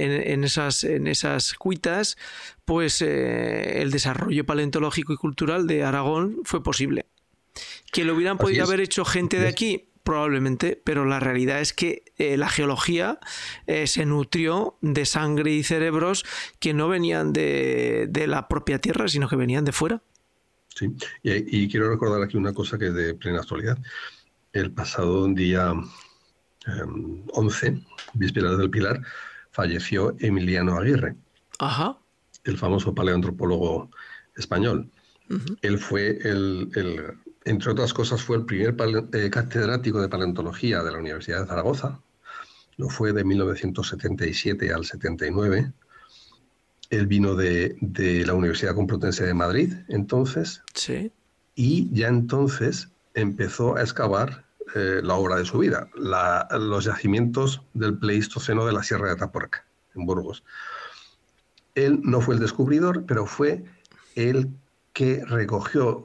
esas, 0.44 0.84
en 0.84 1.08
esas 1.08 1.54
cuitas, 1.54 2.16
pues 2.64 3.02
eh, 3.02 3.82
el 3.82 3.90
desarrollo 3.90 4.46
paleontológico 4.46 5.14
y 5.14 5.16
cultural 5.16 5.66
de 5.66 5.82
Aragón 5.82 6.42
fue 6.44 6.62
posible. 6.62 7.06
Que 7.90 8.04
lo 8.04 8.14
hubieran 8.14 8.38
podido 8.38 8.62
haber 8.62 8.78
hecho 8.78 9.04
gente 9.04 9.40
de 9.40 9.48
aquí, 9.48 9.89
probablemente, 10.02 10.80
pero 10.82 11.04
la 11.04 11.20
realidad 11.20 11.60
es 11.60 11.72
que 11.72 12.04
eh, 12.18 12.36
la 12.36 12.48
geología 12.48 13.18
eh, 13.66 13.86
se 13.86 14.06
nutrió 14.06 14.76
de 14.80 15.04
sangre 15.04 15.52
y 15.52 15.62
cerebros 15.62 16.24
que 16.58 16.74
no 16.74 16.88
venían 16.88 17.32
de, 17.32 18.08
la 18.26 18.48
propia 18.48 18.78
Tierra, 18.78 19.08
sino 19.08 19.28
que 19.28 19.36
venían 19.36 19.64
de 19.64 19.72
fuera. 19.72 20.02
Sí, 20.74 20.94
y, 21.22 21.68
quiero 21.68 21.90
recordar 21.90 22.22
aquí 22.22 22.36
una 22.36 22.54
cosa 22.54 22.78
que 22.78 22.86
es 22.86 22.94
de 22.94 23.14
plena 23.14 23.40
actualidad. 23.40 23.78
El 24.52 24.72
pasado 24.72 25.26
día 25.28 25.72
11, 27.32 27.66
em, 27.66 27.84
vísperas 28.14 28.56
del 28.56 28.70
Pilar, 28.70 29.00
falleció 29.50 30.16
Emiliano 30.20 30.78
Aguirre, 30.78 31.16
Ajá. 31.58 31.98
el 32.44 32.56
famoso 32.56 32.94
paleoantropólogo 32.94 33.90
español. 34.36 34.90
Él 35.62 35.78
fue 35.78 36.18
el 36.24 36.68
entre 37.44 37.72
otras 37.72 37.94
cosas, 37.94 38.22
fue 38.22 38.36
el 38.36 38.44
primer 38.44 38.76
eh, 39.12 39.30
catedrático 39.30 40.00
de 40.00 40.08
paleontología 40.08 40.82
de 40.82 40.92
la 40.92 40.98
Universidad 40.98 41.40
de 41.40 41.46
Zaragoza. 41.46 42.00
Lo 42.76 42.88
fue 42.88 43.12
de 43.12 43.24
1977 43.24 44.72
al 44.72 44.84
79. 44.84 45.72
Él 46.90 47.06
vino 47.06 47.34
de, 47.34 47.76
la 48.26 48.34
Universidad 48.34 48.74
Complutense 48.74 49.24
de 49.24 49.34
Madrid, 49.34 49.74
entonces. 49.88 50.62
Sí. 50.74 51.12
Y 51.54 51.88
ya 51.92 52.08
entonces 52.08 52.88
empezó 53.14 53.76
a 53.76 53.82
excavar 53.82 54.44
eh, 54.74 55.00
la 55.02 55.14
obra 55.14 55.36
de 55.36 55.44
su 55.44 55.58
vida, 55.58 55.88
los 55.94 56.84
yacimientos 56.84 57.62
del 57.74 57.98
Pleistoceno 57.98 58.66
de 58.66 58.72
la 58.72 58.82
Sierra 58.82 59.06
de 59.06 59.12
Atapuerca, 59.12 59.64
en 59.94 60.04
Burgos. 60.06 60.44
Él 61.74 62.00
no 62.02 62.20
fue 62.20 62.34
el 62.34 62.40
descubridor, 62.40 63.04
pero 63.06 63.26
fue 63.26 63.64
el 64.14 64.50
que 64.92 65.24
recogió 65.24 66.04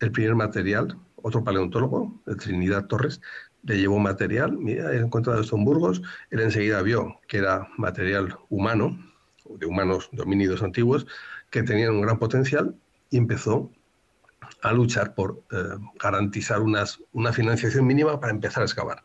el 0.00 0.12
primer 0.12 0.34
material, 0.34 0.98
otro 1.16 1.42
paleontólogo, 1.42 2.20
el 2.26 2.36
Trinidad 2.36 2.86
Torres, 2.86 3.20
le 3.64 3.78
llevó 3.78 3.98
material, 3.98 4.56
mira, 4.56 4.92
he 4.92 4.98
encontrado 4.98 5.40
esto 5.40 5.56
en 5.56 5.64
Burgos, 5.64 6.02
él 6.30 6.40
enseguida 6.40 6.80
vio 6.82 7.20
que 7.26 7.38
era 7.38 7.68
material 7.76 8.36
humano, 8.48 8.98
de 9.44 9.66
humanos 9.66 10.08
dominidos 10.12 10.62
antiguos, 10.62 11.06
que 11.50 11.62
tenían 11.62 11.90
un 11.90 12.02
gran 12.02 12.18
potencial 12.18 12.74
y 13.10 13.16
empezó 13.18 13.70
a 14.62 14.72
luchar 14.72 15.14
por 15.14 15.42
eh, 15.50 15.56
garantizar 16.00 16.60
unas, 16.60 17.00
una 17.12 17.32
financiación 17.32 17.86
mínima 17.86 18.20
para 18.20 18.32
empezar 18.32 18.62
a 18.62 18.66
excavar. 18.66 19.02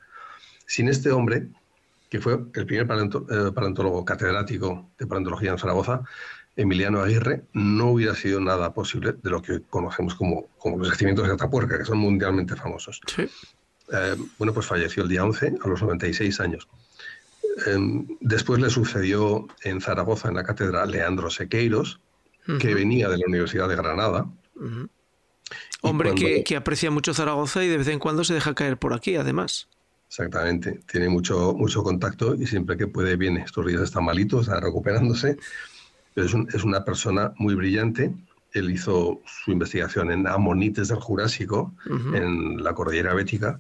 Sin 0.65 0.87
este 0.87 1.11
hombre, 1.11 1.49
que 2.09 2.21
fue 2.21 2.33
el 2.53 2.65
primer 2.65 2.85
eh, 2.85 3.51
paleontólogo 3.53 4.05
catedrático 4.05 4.91
de 4.97 5.07
paleontología 5.07 5.51
en 5.51 5.57
Zaragoza, 5.57 6.03
Emiliano 6.55 7.01
Aguirre, 7.01 7.43
no 7.53 7.91
hubiera 7.91 8.15
sido 8.15 8.39
nada 8.39 8.73
posible 8.73 9.13
de 9.13 9.29
lo 9.29 9.41
que 9.41 9.61
conocemos 9.61 10.15
como, 10.15 10.47
como 10.57 10.77
los 10.77 10.89
yacimientos 10.89 11.27
de 11.27 11.33
Atapuerca, 11.33 11.77
que 11.77 11.85
son 11.85 11.97
mundialmente 11.97 12.55
famosos. 12.55 13.01
Eh, 13.17 14.15
bueno, 14.37 14.53
pues 14.53 14.65
falleció 14.65 15.03
el 15.03 15.09
día 15.09 15.23
11 15.23 15.55
a 15.63 15.67
los 15.67 15.81
96 15.81 16.39
años. 16.39 16.67
Em, 17.65 18.07
después 18.19 18.59
le 18.59 18.69
sucedió 18.69 19.47
en 19.63 19.81
Zaragoza, 19.81 20.29
en 20.29 20.35
la 20.35 20.43
cátedra, 20.43 20.85
Leandro 20.85 21.29
Sequeiros, 21.29 21.99
que 22.59 22.73
venía 22.73 23.07
de 23.09 23.17
la 23.17 23.25
Universidad 23.27 23.69
de 23.69 23.75
Granada. 23.75 24.29
Hombre 25.81 26.13
que, 26.13 26.43
que, 26.43 26.55
aprecia 26.55 26.91
mucho 26.91 27.13
Zaragoza 27.13 27.63
y 27.63 27.67
de 27.67 27.77
vez 27.77 27.87
en 27.87 27.99
cuando 27.99 28.23
se 28.23 28.33
deja 28.33 28.53
caer 28.53 28.77
por 28.77 28.93
aquí, 28.93 29.15
además. 29.15 29.69
Exactamente, 30.07 30.81
tiene 30.91 31.09
mucho, 31.09 31.53
mucho 31.53 31.81
contacto 31.83 32.35
y 32.35 32.45
siempre 32.45 32.77
que 32.77 32.87
puede 32.87 33.15
viene. 33.15 33.41
Estos 33.41 33.65
días 33.65 33.81
está 33.81 33.99
malito, 33.99 34.41
está 34.41 34.59
recuperándose 34.59 35.37
pero 36.13 36.27
es, 36.27 36.63
una 36.63 36.83
persona 36.83 37.33
muy 37.37 37.55
brillante. 37.55 38.13
Él 38.51 38.69
hizo 38.71 39.21
su 39.25 39.51
investigación 39.51 40.11
en 40.11 40.27
amonites 40.27 40.89
del 40.89 40.99
Jurásico, 40.99 41.73
en 42.13 42.63
la 42.63 42.73
cordillera 42.73 43.13
bética, 43.13 43.59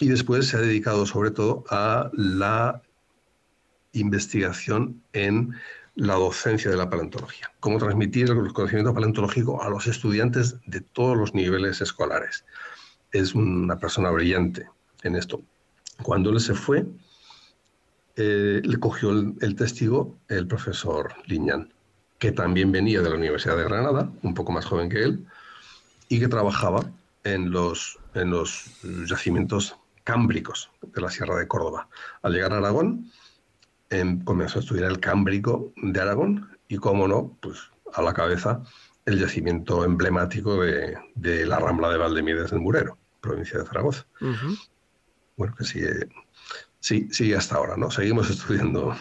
y 0.00 0.08
después 0.08 0.46
se 0.46 0.56
ha 0.56 0.60
dedicado 0.60 1.06
sobre 1.06 1.30
todo 1.30 1.64
a 1.70 2.10
la 2.12 2.82
investigación 3.92 5.02
en 5.12 5.54
la 5.94 6.14
docencia 6.14 6.70
de 6.70 6.76
la 6.76 6.88
paleontología, 6.88 7.50
cómo 7.58 7.78
transmitir 7.78 8.30
el 8.30 8.52
conocimiento 8.52 8.94
paleontológico 8.94 9.62
a 9.62 9.68
los 9.68 9.86
estudiantes 9.88 10.56
de 10.66 10.80
todos 10.80 11.16
los 11.16 11.34
niveles 11.34 11.80
escolares. 11.80 12.44
Es 13.10 13.34
una 13.34 13.78
persona 13.78 14.10
brillante 14.10 14.68
en 15.02 15.16
esto. 15.16 15.42
Cuando 16.02 16.30
él 16.30 16.38
se 16.38 16.54
fue, 16.54 16.86
eh, 18.20 18.60
le 18.64 18.80
cogió 18.80 19.10
el, 19.10 19.54
testigo 19.54 20.18
el 20.26 20.48
profesor 20.48 21.14
Liñán, 21.26 21.72
que 22.18 22.32
también 22.32 22.72
venía 22.72 23.00
de 23.00 23.10
la 23.10 23.14
Universidad 23.14 23.56
de 23.56 23.62
Granada, 23.62 24.10
un 24.22 24.34
poco 24.34 24.50
más 24.50 24.66
joven 24.66 24.88
que 24.88 25.04
él, 25.04 25.24
y 26.08 26.18
que 26.18 26.26
trabajaba 26.26 26.90
en 27.22 27.52
los, 27.52 27.96
en 28.14 28.30
los 28.30 28.72
yacimientos 29.06 29.76
cámbricos 30.02 30.68
de 30.82 31.00
la 31.00 31.10
Sierra 31.10 31.36
de 31.36 31.46
Córdoba. 31.46 31.88
Al 32.22 32.32
llegar 32.32 32.52
a 32.54 32.56
Aragón, 32.56 33.08
em, 33.88 34.24
comenzó 34.24 34.58
a 34.58 34.62
estudiar 34.62 34.90
el 34.90 34.98
cámbrico 34.98 35.72
de 35.76 36.00
Aragón 36.00 36.58
y, 36.66 36.78
como 36.78 37.06
no, 37.06 37.38
pues 37.40 37.70
a 37.94 38.02
la 38.02 38.14
cabeza 38.14 38.64
el 39.06 39.20
yacimiento 39.20 39.84
emblemático 39.84 40.60
de, 40.60 41.46
la 41.46 41.60
Rambla 41.60 41.88
de 41.90 41.98
Valdemiedes 41.98 42.50
del 42.50 42.58
Murero, 42.58 42.98
provincia 43.20 43.60
de 43.60 43.64
Zaragoza. 43.64 44.06
Bueno, 45.36 45.54
que 45.56 45.62
sí, 45.62 45.80
Sí, 46.80 47.08
sí, 47.10 47.32
hasta 47.34 47.56
ahora, 47.56 47.76
¿no? 47.76 47.90
Seguimos 47.90 48.30
estudiando 48.30 48.96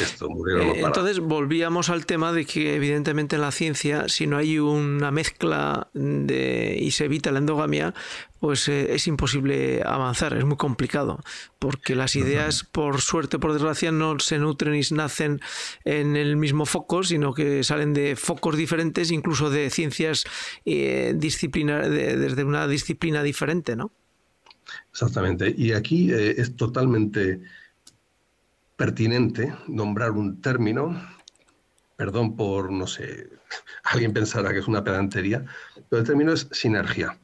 esto. 0.00 0.28
Eh, 0.60 0.82
entonces 0.84 1.18
volvíamos 1.18 1.88
al 1.88 2.04
tema 2.04 2.30
de 2.32 2.44
que 2.44 2.74
evidentemente 2.74 3.36
en 3.36 3.42
la 3.42 3.52
ciencia, 3.52 4.08
si 4.08 4.26
no 4.26 4.36
hay 4.36 4.58
una 4.58 5.10
mezcla 5.10 5.88
de, 5.94 6.76
y 6.78 6.90
se 6.90 7.06
evita 7.06 7.32
la 7.32 7.38
endogamia, 7.38 7.94
pues 8.38 8.68
eh, 8.68 8.94
es 8.94 9.06
imposible 9.06 9.82
avanzar, 9.84 10.36
es 10.36 10.44
muy 10.44 10.56
complicado, 10.56 11.20
porque 11.58 11.94
las 11.94 12.16
ideas, 12.16 12.64
por 12.64 13.00
suerte, 13.00 13.38
por 13.38 13.54
desgracia, 13.54 13.92
no 13.92 14.18
se 14.18 14.38
nutren 14.38 14.74
y 14.74 14.82
nacen 14.94 15.40
en 15.84 16.16
el 16.16 16.36
mismo 16.36 16.66
foco, 16.66 17.02
sino 17.02 17.32
que 17.32 17.64
salen 17.64 17.94
de 17.94 18.14
focos 18.14 18.58
diferentes, 18.58 19.10
incluso 19.10 19.48
de 19.48 19.70
ciencias 19.70 20.24
eh, 20.66 21.14
desde 21.16 22.44
una 22.44 22.68
disciplina 22.68 23.22
diferente, 23.22 23.74
¿no? 23.74 23.92
Exactamente. 24.92 25.54
Y 25.56 25.72
aquí 25.72 26.12
eh, 26.12 26.34
es 26.36 26.54
totalmente 26.56 27.40
pertinente 28.76 29.54
nombrar 29.66 30.10
un 30.12 30.40
término, 30.40 31.00
perdón 31.96 32.36
por, 32.36 32.70
no 32.70 32.86
sé, 32.86 33.28
alguien 33.84 34.12
pensará 34.12 34.52
que 34.52 34.58
es 34.58 34.68
una 34.68 34.84
pedantería, 34.84 35.44
pero 35.88 36.00
el 36.00 36.06
término 36.06 36.32
es 36.32 36.48
sinergia. 36.52 37.18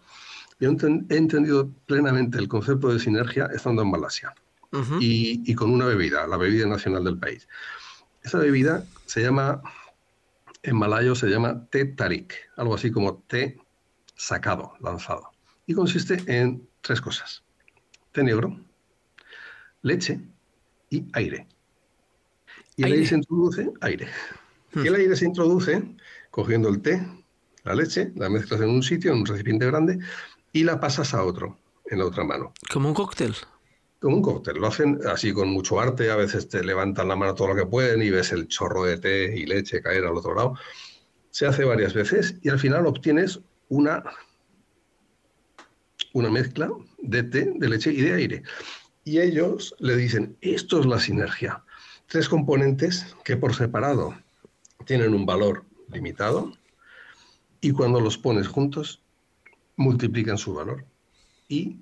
Yo 0.60 0.70
he 0.70 1.16
entendido 1.16 1.70
plenamente 1.86 2.38
el 2.38 2.48
concepto 2.48 2.88
de 2.88 2.98
sinergia 2.98 3.46
estando 3.54 3.82
en 3.82 3.90
Malasia 3.90 4.34
y, 4.98 5.54
con 5.54 5.70
una 5.70 5.86
bebida, 5.86 6.26
la 6.26 6.36
bebida 6.36 6.66
nacional 6.66 7.04
del 7.04 7.16
país. 7.16 7.46
Esa 8.24 8.38
bebida 8.38 8.84
se 9.06 9.22
llama, 9.22 9.62
en 10.64 10.76
malayo 10.76 11.14
se 11.14 11.28
llama 11.28 11.64
té 11.70 11.84
tarik, 11.84 12.34
algo 12.56 12.74
así 12.74 12.90
como 12.90 13.22
té 13.28 13.56
sacado, 14.16 14.74
lanzado. 14.80 15.30
Y 15.66 15.74
consiste 15.74 16.18
en 16.26 16.68
tres 16.82 17.00
cosas 17.00 17.44
té 18.12 18.22
negro, 18.22 18.58
leche 19.82 20.20
y 20.90 21.04
aire. 21.12 21.46
Y 22.76 22.84
el 22.84 22.92
aire, 22.92 23.06
se 23.06 23.16
introduce, 23.16 23.70
aire. 23.80 24.08
Y 24.74 24.86
el 24.86 24.92
hmm. 24.92 24.96
aire 24.96 25.16
se 25.16 25.24
introduce 25.24 25.82
cogiendo 26.30 26.68
el 26.68 26.80
té, 26.80 27.06
la 27.64 27.74
leche, 27.74 28.12
la 28.14 28.28
mezclas 28.28 28.60
en 28.60 28.70
un 28.70 28.82
sitio, 28.82 29.12
en 29.12 29.18
un 29.18 29.26
recipiente 29.26 29.66
grande, 29.66 29.98
y 30.52 30.64
la 30.64 30.80
pasas 30.80 31.14
a 31.14 31.24
otro, 31.24 31.58
en 31.86 31.98
la 31.98 32.06
otra 32.06 32.24
mano. 32.24 32.52
Como 32.72 32.88
un 32.88 32.94
cóctel. 32.94 33.34
Como 34.00 34.16
un 34.16 34.22
cóctel. 34.22 34.58
Lo 34.58 34.68
hacen 34.68 35.00
así 35.06 35.32
con 35.32 35.48
mucho 35.48 35.80
arte, 35.80 36.10
a 36.10 36.16
veces 36.16 36.48
te 36.48 36.62
levantan 36.62 37.08
la 37.08 37.16
mano 37.16 37.34
todo 37.34 37.48
lo 37.48 37.56
que 37.56 37.66
pueden 37.66 38.02
y 38.02 38.10
ves 38.10 38.32
el 38.32 38.46
chorro 38.46 38.84
de 38.84 38.98
té 38.98 39.36
y 39.36 39.46
leche 39.46 39.82
caer 39.82 40.04
al 40.04 40.16
otro 40.16 40.34
lado. 40.34 40.54
Se 41.30 41.46
hace 41.46 41.64
varias 41.64 41.94
veces 41.94 42.36
y 42.42 42.48
al 42.48 42.58
final 42.58 42.86
obtienes 42.86 43.40
una 43.68 44.02
una 46.12 46.30
mezcla 46.30 46.70
de 46.98 47.22
té, 47.22 47.52
de 47.54 47.68
leche 47.68 47.92
y 47.92 48.00
de 48.02 48.12
aire. 48.12 48.42
Y 49.04 49.20
ellos 49.20 49.74
le 49.78 49.96
dicen, 49.96 50.36
esto 50.40 50.80
es 50.80 50.86
la 50.86 50.98
sinergia. 50.98 51.64
Tres 52.06 52.28
componentes 52.28 53.14
que 53.24 53.36
por 53.36 53.54
separado 53.54 54.14
tienen 54.84 55.14
un 55.14 55.26
valor 55.26 55.64
limitado 55.90 56.52
y 57.60 57.72
cuando 57.72 58.00
los 58.00 58.18
pones 58.18 58.48
juntos 58.48 59.02
multiplican 59.76 60.38
su 60.38 60.54
valor 60.54 60.84
y 61.48 61.80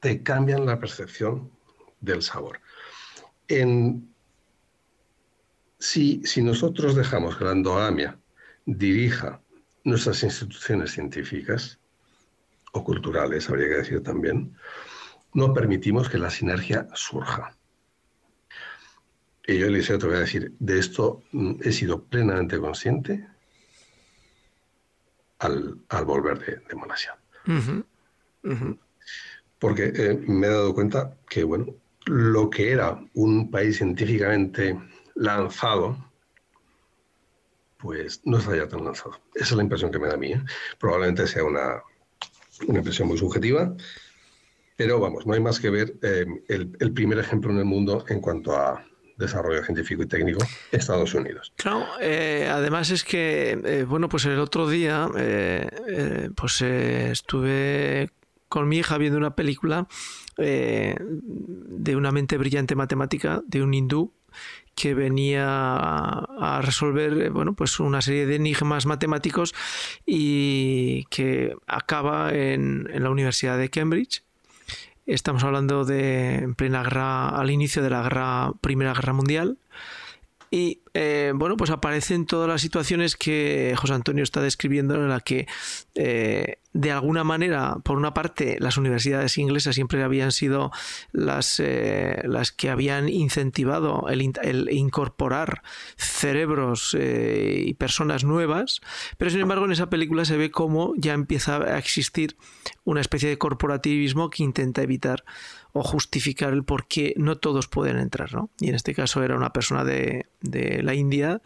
te 0.00 0.22
cambian 0.22 0.66
la 0.66 0.78
percepción 0.78 1.50
del 2.00 2.22
sabor. 2.22 2.60
En 3.48 4.12
si, 5.78 6.22
si 6.24 6.42
nosotros 6.42 6.94
dejamos 6.94 7.36
que 7.36 7.44
la 7.44 7.52
endogamia 7.52 8.18
dirija 8.66 9.40
nuestras 9.84 10.22
instituciones 10.22 10.92
científicas 10.92 11.78
o 12.74 12.82
culturales, 12.82 13.48
habría 13.48 13.68
que 13.68 13.76
decir 13.76 14.02
también, 14.02 14.56
no 15.32 15.54
permitimos 15.54 16.08
que 16.08 16.18
la 16.18 16.30
sinergia 16.30 16.88
surja. 16.94 17.56
Y 19.46 19.58
yo, 19.58 19.66
Eliseo, 19.66 19.98
te 19.98 20.06
voy 20.06 20.16
a 20.16 20.20
decir, 20.20 20.52
de 20.58 20.78
esto 20.78 21.22
mm, 21.32 21.54
he 21.62 21.72
sido 21.72 22.04
plenamente 22.04 22.58
consciente 22.58 23.26
al, 25.38 25.80
volver 26.04 26.38
de, 26.38 26.56
de 26.68 26.74
Malasia. 26.74 27.16
Porque 29.58 29.92
eh, 29.94 30.14
me 30.26 30.46
he 30.46 30.50
dado 30.50 30.74
cuenta 30.74 31.16
que, 31.28 31.44
bueno, 31.44 31.66
lo 32.06 32.50
que 32.50 32.72
era 32.72 33.00
un 33.14 33.50
país 33.50 33.78
científicamente 33.78 34.78
lanzado, 35.14 36.10
pues 37.78 38.20
no 38.24 38.38
está 38.38 38.56
ya 38.56 38.66
tan 38.66 38.84
lanzado. 38.84 39.20
Esa 39.34 39.44
es 39.44 39.52
la 39.52 39.62
impresión 39.62 39.92
que 39.92 39.98
me 39.98 40.08
da 40.08 40.14
a 40.14 40.18
mí. 40.18 40.32
¿eh? 40.32 40.42
Probablemente 40.78 41.26
sea 41.26 41.44
una, 41.44 41.82
una 42.66 42.78
impresión 42.78 43.08
muy 43.08 43.18
subjetiva, 43.18 43.74
pero 44.76 44.98
vamos, 45.00 45.26
no 45.26 45.34
hay 45.34 45.40
más 45.40 45.60
que 45.60 45.70
ver 45.70 45.94
eh, 46.02 46.26
el, 46.48 46.92
primer 46.92 47.18
ejemplo 47.18 47.50
en 47.50 47.58
el 47.58 47.64
mundo 47.64 48.04
en 48.08 48.20
cuanto 48.20 48.56
a 48.56 48.84
desarrollo 49.16 49.64
científico 49.64 50.02
y 50.02 50.06
técnico, 50.06 50.44
Estados 50.72 51.14
Unidos. 51.14 51.52
Claro, 51.56 51.86
eh, 52.00 52.48
además 52.50 52.90
es 52.90 53.04
que, 53.04 53.60
eh, 53.64 53.84
bueno, 53.88 54.08
pues 54.08 54.24
el 54.24 54.40
otro 54.40 54.68
día, 54.68 55.08
pues 56.34 56.62
estuve 56.62 58.10
con 58.48 58.68
mi 58.68 58.78
hija 58.78 58.98
viendo 58.98 59.18
una 59.18 59.36
película 59.36 59.86
de 60.36 61.96
una 61.96 62.10
mente 62.10 62.36
brillante 62.36 62.74
matemática 62.74 63.40
de 63.46 63.62
un 63.62 63.72
hindú 63.72 64.12
que 64.74 64.94
venía 64.94 65.46
a, 65.46 66.60
resolver 66.62 67.12
eh, 67.22 67.30
bueno, 67.30 67.54
pues 67.54 67.80
una 67.80 68.02
serie 68.02 68.26
de 68.26 68.36
enigmas 68.36 68.86
matemáticos 68.86 69.54
y 70.06 71.04
que 71.06 71.56
acaba 71.66 72.32
en, 72.32 72.88
en 72.92 73.02
la 73.02 73.10
Universidad 73.10 73.58
de 73.58 73.70
Cambridge. 73.70 74.22
Estamos 75.06 75.44
hablando 75.44 75.84
de 75.84 76.36
en 76.36 76.54
plena 76.54 76.82
guerra, 76.82 77.28
al 77.28 77.50
inicio 77.50 77.82
de 77.82 77.90
la 77.90 78.54
Primera 78.60 78.94
Guerra 78.94 79.12
Mundial. 79.12 79.58
Y 80.50 80.80
eh, 80.96 81.32
bueno, 81.34 81.56
pues 81.56 81.70
aparecen 81.70 82.24
todas 82.24 82.48
las 82.48 82.60
situaciones 82.60 83.16
que 83.16 83.74
José 83.76 83.94
Antonio 83.94 84.22
está 84.22 84.40
describiendo 84.40 84.94
en 84.94 85.08
la 85.08 85.18
que 85.18 85.48
eh, 85.96 86.60
de 86.72 86.92
alguna 86.92 87.24
manera, 87.24 87.78
por 87.82 87.98
una 87.98 88.14
parte, 88.14 88.58
las 88.60 88.78
universidades 88.78 89.36
inglesas 89.36 89.74
siempre 89.74 90.04
habían 90.04 90.30
sido 90.30 90.70
las, 91.10 91.58
eh, 91.58 92.22
las 92.24 92.52
que 92.52 92.70
habían 92.70 93.08
incentivado 93.08 94.06
el, 94.08 94.22
incorporar 94.70 95.62
cerebros 95.96 96.96
y 96.96 97.74
personas 97.74 98.22
nuevas, 98.22 98.80
pero 99.18 99.32
sin 99.32 99.40
embargo 99.40 99.64
en 99.64 99.72
esa 99.72 99.90
película 99.90 100.24
se 100.24 100.36
ve 100.36 100.52
cómo 100.52 100.94
ya 100.96 101.12
empieza 101.12 101.56
a 101.56 101.78
existir 101.78 102.36
una 102.84 103.00
especie 103.00 103.28
de 103.28 103.38
corporativismo 103.38 104.30
que 104.30 104.44
intenta 104.44 104.82
evitar 104.82 105.24
o 105.76 105.82
justificar 105.82 106.52
el 106.52 106.62
por 106.62 106.86
qué 106.86 107.14
no 107.16 107.36
todos 107.36 107.66
pueden 107.66 107.98
entrar, 107.98 108.32
¿no? 108.32 108.48
Y 108.60 108.68
en 108.68 108.76
este 108.76 108.94
caso 108.94 109.24
era 109.24 109.34
una 109.34 109.52
persona 109.52 109.84
de, 109.84 110.26
la 110.84 110.94
India. 110.94 111.42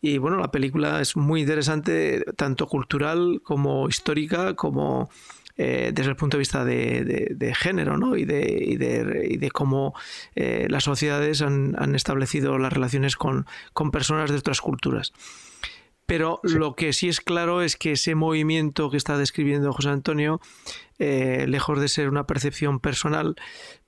Y 0.00 0.18
bueno, 0.18 0.36
la 0.38 0.50
película 0.50 1.00
es 1.00 1.16
muy 1.16 1.42
interesante, 1.42 2.24
tanto 2.36 2.66
cultural 2.66 3.40
como 3.42 3.88
histórica, 3.88 4.54
como 4.54 5.10
eh, 5.56 5.92
desde 5.94 6.10
el 6.10 6.16
punto 6.16 6.36
de 6.36 6.40
vista 6.40 6.64
de, 6.64 7.54
género, 7.56 7.98
¿no? 7.98 8.16
Y 8.16 8.24
de, 8.24 8.64
y 8.64 9.36
de, 9.36 9.50
cómo 9.50 9.94
eh, 10.34 10.66
las 10.70 10.84
sociedades 10.84 11.42
han, 11.42 11.76
han, 11.78 11.94
establecido 11.94 12.58
las 12.58 12.72
relaciones 12.72 13.16
con, 13.16 13.46
con 13.72 13.90
personas 13.90 14.30
de 14.30 14.38
otras 14.38 14.60
culturas. 14.60 15.12
Pero 16.06 16.40
lo 16.42 16.74
que 16.74 16.92
sí 16.92 17.08
es 17.08 17.20
claro 17.20 17.62
es 17.62 17.76
que 17.76 17.92
ese 17.92 18.14
movimiento 18.14 18.90
que 18.90 18.96
está 18.96 19.16
describiendo 19.16 19.72
José 19.72 19.90
Antonio, 19.90 20.40
eh, 20.98 21.46
lejos 21.48 21.80
de 21.80 21.88
ser 21.88 22.08
una 22.08 22.26
percepción 22.26 22.80
personal, 22.80 23.36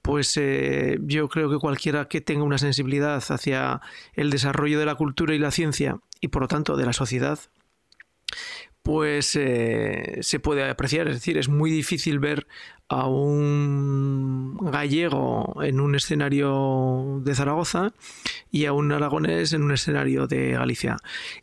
pues 0.05 0.37
eh, 0.37 0.99
yo 1.01 1.31
creo 1.31 1.49
que 1.49 1.57
cualquiera 1.57 2.09
que 2.09 2.21
tenga 2.21 2.45
una 2.45 2.59
sensibilidad 2.59 3.25
hacia 3.27 3.81
el 4.12 4.29
desarrollo 4.29 4.79
de 4.79 4.85
la 4.85 4.97
cultura 4.97 5.35
y 5.35 5.38
la 5.38 5.51
ciencia 5.51 5.99
y 6.21 6.29
por 6.29 6.43
lo 6.43 6.49
tanto 6.49 6.77
de 6.77 6.85
la 6.85 6.93
sociedad, 6.93 7.38
pues 8.83 9.35
eh, 9.35 10.19
se 10.21 10.40
puede 10.40 10.69
apreciar. 10.69 11.09
Es 11.09 11.14
decir, 11.14 11.38
es 11.38 11.49
muy 11.49 11.71
difícil 11.71 12.19
ver 12.19 12.47
a 12.90 13.07
un 13.07 14.59
gallego 14.61 15.55
en 15.62 15.81
un 15.81 15.95
escenario 15.95 17.23
de 17.25 17.35
Zaragoza 17.35 17.95
y 18.55 18.67
a 18.67 18.73
un 18.73 18.93
aragonés 18.93 19.53
en 19.53 19.64
un 19.64 19.73
escenario 19.73 20.29
de 20.29 20.53
Galicia. 20.53 20.97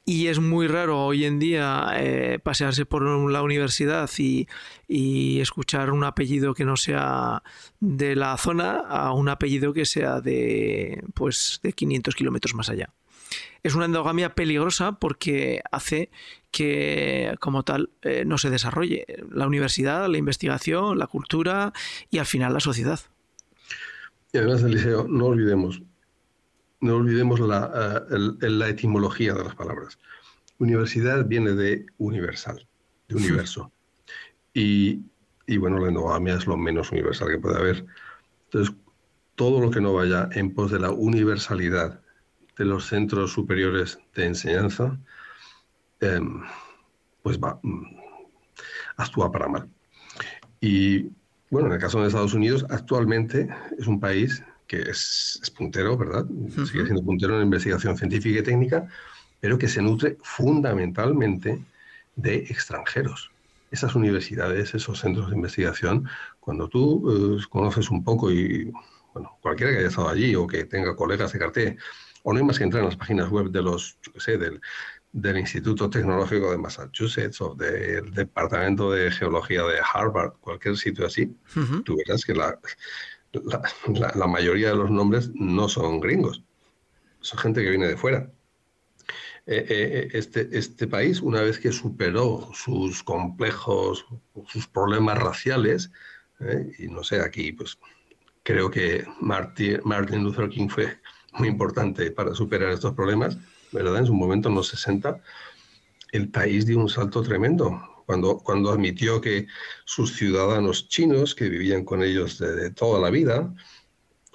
Y 0.06 0.28
es 0.28 0.39
muy 0.39 0.69
raro 0.69 1.04
hoy 1.04 1.26
en 1.26 1.39
día 1.39 1.91
eh, 1.97 2.39
pasearse 2.41 2.86
por 2.86 3.04
la 3.04 3.41
universidad 3.41 4.10
y, 4.17 4.47
y, 4.88 5.41
escuchar 5.41 5.91
un 5.91 6.06
apellido 6.06 6.54
que 6.54 6.63
no 6.63 6.78
sea 6.78 7.43
de 7.82 8.15
la 8.15 8.38
zona 8.38 8.78
a 8.78 9.12
un 9.12 9.28
apellido 9.28 9.74
que 9.74 9.86
sea 9.86 10.21
de, 10.21 11.04
pues, 11.13 11.60
de 11.63 11.74
500 11.74 12.15
kilómetros 12.15 12.56
más 12.56 12.69
allá 12.69 12.93
es 13.63 13.76
una 13.76 13.86
endogamia 13.86 14.34
peligrosa 14.34 14.93
porque 14.93 15.62
hace 15.69 16.10
que 16.50 17.36
como 17.39 17.63
tal 17.63 17.89
eh, 18.02 18.24
no 18.26 18.38
se 18.38 18.50
desarrolle 18.50 19.06
la 19.32 19.47
universidad, 19.47 20.10
la 20.10 20.17
investigación, 20.17 20.97
la 20.97 21.08
cultura 21.08 21.71
y 22.10 22.17
al 22.19 22.26
final 22.26 22.54
la 22.54 22.60
sociedad. 22.60 23.00
Y 24.34 24.38
además, 24.38 24.63
Eliseo, 24.63 25.08
no 25.08 25.26
olvidemos, 25.26 25.82
no 26.82 26.96
olvidemos 26.96 27.39
la, 27.39 28.04
eh, 28.10 28.50
la 28.50 28.70
etimología 28.70 29.34
de 29.34 29.44
las 29.44 29.56
palabras. 29.56 30.00
Universidad 30.58 31.26
viene 31.26 31.54
de 31.54 31.86
universal, 31.98 32.67
de 33.08 33.15
universo. 33.15 33.72
Y, 34.54 35.02
y 35.48 35.58
bueno, 35.58 35.80
la 35.80 35.88
endogamia 35.88 36.36
es 36.36 36.46
lo 36.46 36.58
menos 36.58 36.91
universal 36.91 37.30
que 37.30 37.39
puede 37.39 37.58
haber. 37.58 37.86
Entonces, 38.46 38.76
todo 39.36 39.62
lo 39.62 39.72
que 39.72 39.82
no 39.82 39.94
vaya 39.94 40.30
en 40.34 40.54
pos 40.54 40.72
de 40.72 40.80
la 40.80 40.91
universalidad 40.91 42.02
de 42.58 42.65
los 42.65 42.88
centros 42.88 43.32
superiores 43.32 43.98
de 44.13 44.26
enseñanza, 44.26 45.00
em, 46.00 46.44
pues 47.24 47.39
va, 47.39 47.60
mm, 47.63 47.86
actúa 48.98 49.32
para 49.32 49.48
mal. 49.48 49.70
Y 50.60 51.10
bueno, 51.50 51.67
en 51.67 51.74
el 51.74 51.80
caso 51.80 52.02
de 52.02 52.08
Estados 52.08 52.34
Unidos, 52.34 52.65
actualmente 52.70 53.50
es 53.78 53.88
un 53.88 54.00
país 54.00 54.44
que 54.71 54.89
es, 54.89 55.51
puntero, 55.57 55.97
¿verdad? 55.97 56.25
Sigue 56.65 56.86
siendo 56.86 57.03
puntero 57.03 57.36
en 57.36 57.43
investigación 57.43 57.97
científica 57.97 58.39
y 58.39 58.43
técnica, 58.43 58.88
pero 59.41 59.57
que 59.57 59.67
se 59.67 59.81
nutre 59.81 60.17
fundamentalmente 60.23 61.62
de 62.15 62.36
extranjeros. 62.36 63.31
Esas 63.69 63.95
universidades, 63.95 64.73
esos 64.73 64.97
centros 64.97 65.29
de 65.29 65.36
investigación, 65.36 66.07
cuando 66.39 66.69
tú 66.69 67.38
eh, 67.38 67.43
conoces 67.49 67.91
un 67.91 68.01
poco 68.01 68.31
y, 68.31 68.71
bueno, 69.13 69.38
cualquiera 69.41 69.73
que 69.73 69.79
haya 69.79 69.89
estado 69.89 70.07
allí 70.07 70.36
o 70.36 70.47
que 70.47 70.63
tenga 70.63 70.95
colegas 70.95 71.34
de 71.34 71.39
cartel 71.39 71.77
o 72.23 72.31
no 72.31 72.39
hay 72.39 72.45
más 72.45 72.57
que 72.57 72.63
entrar 72.63 72.81
en 72.81 72.89
las 72.89 72.97
páginas 72.97 73.29
web 73.29 73.49
de 73.49 73.62
los, 73.62 73.97
yo 74.01 74.21
sé, 74.21 74.38
del, 74.38 74.62
del 75.12 75.38
Instituto 75.38 75.89
Tecnológico 75.89 76.51
de 76.51 76.57
Massachusetts 76.57 77.41
o 77.41 77.55
del 77.55 78.12
Departamento 78.12 78.91
de 78.91 79.12
Geología 79.12 79.63
de 79.63 79.79
Harvard, 79.93 80.34
cualquier 80.39 80.77
sitio 80.77 81.05
así, 81.05 81.36
tú 81.84 81.97
verás 81.97 82.23
que 82.23 82.34
la, 82.34 82.57
la, 83.34 84.28
mayoría 84.28 84.70
de 84.70 84.76
los 84.76 84.91
nombres 84.91 85.32
no 85.34 85.70
son 85.70 86.00
gringos, 86.00 86.44
son 87.22 87.39
gente 87.39 87.63
que 87.63 87.70
viene 87.70 87.88
de 87.88 87.98
fuera. 87.98 88.32
Eh, 89.48 89.58
eh, 89.58 89.65
eh, 89.70 90.10
este, 90.13 90.50
este 90.52 90.88
país, 90.88 91.22
una 91.22 91.41
vez 91.41 91.58
que 91.60 91.72
superó 91.72 92.50
sus 92.54 93.04
complejos, 93.04 94.06
sus 94.48 94.67
problemas 94.67 95.17
raciales, 95.17 95.91
y 96.80 96.88
no 96.88 97.04
sé, 97.04 97.22
aquí 97.22 97.52
pues 97.52 97.78
creo 98.44 98.72
que 98.72 99.06
Martin, 99.20 99.80
Martin 99.84 100.24
Luther 100.24 100.50
King 100.50 100.70
fue 100.70 101.00
muy 101.34 101.48
importante 101.48 102.12
para 102.12 102.34
superar 102.34 102.72
estos 102.72 102.94
problemas, 102.94 103.38
¿verdad? 103.72 103.98
En 103.98 104.08
su 104.08 104.13
momento, 104.13 104.50
en 104.50 104.56
los 104.56 104.67
60, 104.70 105.22
el 106.12 106.30
país 106.30 106.65
dio 106.65 106.80
un 106.80 106.89
salto 106.89 107.22
tremendo 107.22 107.90
cuando, 108.12 108.39
cuando 108.39 108.71
admitió 108.71 109.21
que 109.21 109.47
sus 109.86 110.17
ciudadanos 110.17 110.89
chinos, 110.89 111.34
que 111.34 111.47
vivían 111.47 111.86
con 111.86 112.04
ellos 112.04 112.38
de, 112.39 112.69
toda 112.71 113.00
la 113.00 113.10
vida, 113.10 113.54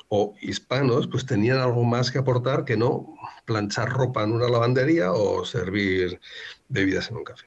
o 0.09 0.35
hispanos, 0.41 1.07
pues 1.07 1.27
tenían 1.27 1.59
algo 1.59 1.85
más 1.85 2.11
que 2.11 2.17
aportar 2.17 2.65
que 2.65 2.79
no 2.79 3.15
planchar 3.45 3.91
ropa 3.91 4.25
en 4.25 4.33
una 4.33 4.49
lavandería 4.49 5.13
o 5.13 5.45
servir 5.45 6.19
bebidas 6.71 7.11
en 7.11 7.19
un 7.19 7.25
café. 7.25 7.45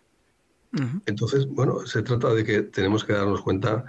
Entonces, 1.08 1.48
bueno, 1.48 1.88
se 1.88 2.04
trata 2.04 2.32
de 2.32 2.44
que 2.44 2.62
tenemos 2.62 3.04
que 3.04 3.14
darnos 3.14 3.42
cuenta 3.42 3.86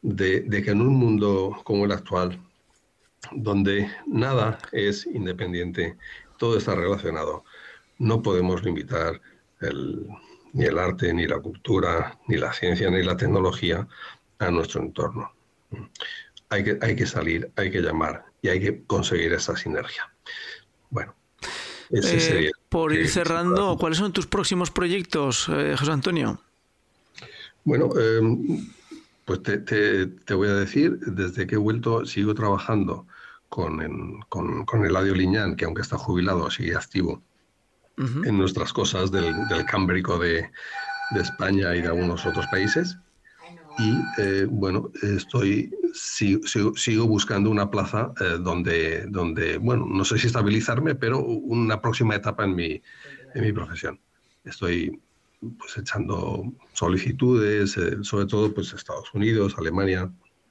de, 0.00 0.40
de, 0.40 0.62
que 0.62 0.70
en 0.70 0.80
un 0.80 0.94
mundo 0.94 1.54
como 1.64 1.84
el 1.84 1.92
actual, 1.92 2.40
donde 3.32 3.90
nada 4.06 4.58
es 4.72 5.04
independiente, 5.04 5.98
todo 6.38 6.56
está 6.56 6.74
relacionado. 6.74 7.44
No 7.98 8.22
podemos 8.22 8.62
limitar 8.62 9.20
ni 10.52 10.64
el 10.64 10.78
arte, 10.78 11.12
ni 11.12 11.26
la 11.26 11.38
cultura, 11.38 12.18
ni 12.26 12.36
la 12.36 12.52
ciencia, 12.52 12.90
ni 12.90 13.02
la 13.02 13.16
tecnología 13.16 13.86
a 14.38 14.50
nuestro 14.50 14.82
entorno. 14.82 15.32
Hay 16.50 16.64
que, 16.64 16.78
hay 16.80 16.96
que 16.96 17.06
salir, 17.06 17.50
hay 17.56 17.70
que 17.70 17.80
llamar 17.80 18.24
y 18.42 18.48
hay 18.48 18.60
que 18.60 18.84
conseguir 18.84 19.32
esa 19.32 19.56
sinergia. 19.56 20.10
Bueno. 20.90 21.14
Eh, 21.90 22.50
por 22.68 22.92
ir 22.92 23.08
cerrando, 23.08 23.76
¿cuáles 23.78 23.98
son 23.98 24.12
tus 24.12 24.26
próximos 24.26 24.70
proyectos, 24.70 25.48
eh, 25.48 25.74
José 25.78 25.92
Antonio? 25.92 26.40
Bueno, 27.64 27.88
em, 27.98 28.70
pues 29.24 29.42
te, 29.42 30.34
voy 30.34 30.48
a 30.48 30.54
decir, 30.54 30.98
desde 31.00 31.46
que 31.46 31.54
he 31.54 31.58
vuelto 31.58 32.04
sigo 32.06 32.34
trabajando 32.34 33.06
con, 33.48 33.80
el 33.80 33.90
con, 34.28 34.84
Eladio 34.84 35.14
Liñán, 35.14 35.56
que 35.56 35.64
aunque 35.64 35.82
está 35.82 35.96
jubilado 35.96 36.50
sigue 36.50 36.76
activo 36.76 37.22
en 37.98 38.38
nuestras 38.38 38.72
cosas 38.72 39.10
del, 39.10 39.34
del 39.48 39.64
Cámbrico 39.64 40.18
de, 40.18 40.50
de 41.10 41.20
España 41.20 41.74
y 41.74 41.82
de 41.82 41.88
algunos 41.88 42.24
otros 42.26 42.46
países. 42.46 42.98
Y 43.78 43.96
eh, 44.18 44.46
bueno, 44.50 44.90
estoy, 45.02 45.70
sigo, 45.94 47.06
buscando 47.06 47.48
una 47.48 47.70
plaza 47.70 48.12
eh, 48.20 48.38
donde, 48.40 49.06
donde, 49.06 49.56
bueno, 49.58 49.86
no 49.88 50.04
sé 50.04 50.18
si 50.18 50.26
estabilizarme, 50.26 50.96
pero 50.96 51.20
una 51.20 51.80
próxima 51.80 52.16
etapa 52.16 52.44
en 52.44 52.56
mi, 52.56 52.82
en 53.34 53.44
mi 53.44 53.52
profesión. 53.52 54.00
Estoy 54.44 55.00
pues 55.58 55.78
echando 55.78 56.52
solicitudes, 56.72 57.76
eh, 57.76 57.98
sobre 58.02 58.26
todo 58.26 58.52
pues 58.52 58.72
Estados 58.72 59.14
Unidos, 59.14 59.54
Alemania. 59.56 60.10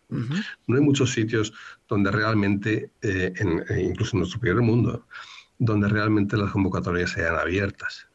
No 0.10 0.78
hay 0.78 0.82
muchos 0.82 1.12
sitios 1.12 1.52
donde 1.90 2.10
realmente, 2.12 2.92
en, 3.02 3.62
incluso 3.78 4.16
en 4.16 4.20
nuestro 4.20 4.40
primer 4.40 4.62
mundo, 4.62 5.06
donde 5.60 5.88
realmente 5.88 6.38
las 6.38 6.52
convocatorias 6.52 7.12
sean 7.12 7.36
abiertas. 7.36 8.08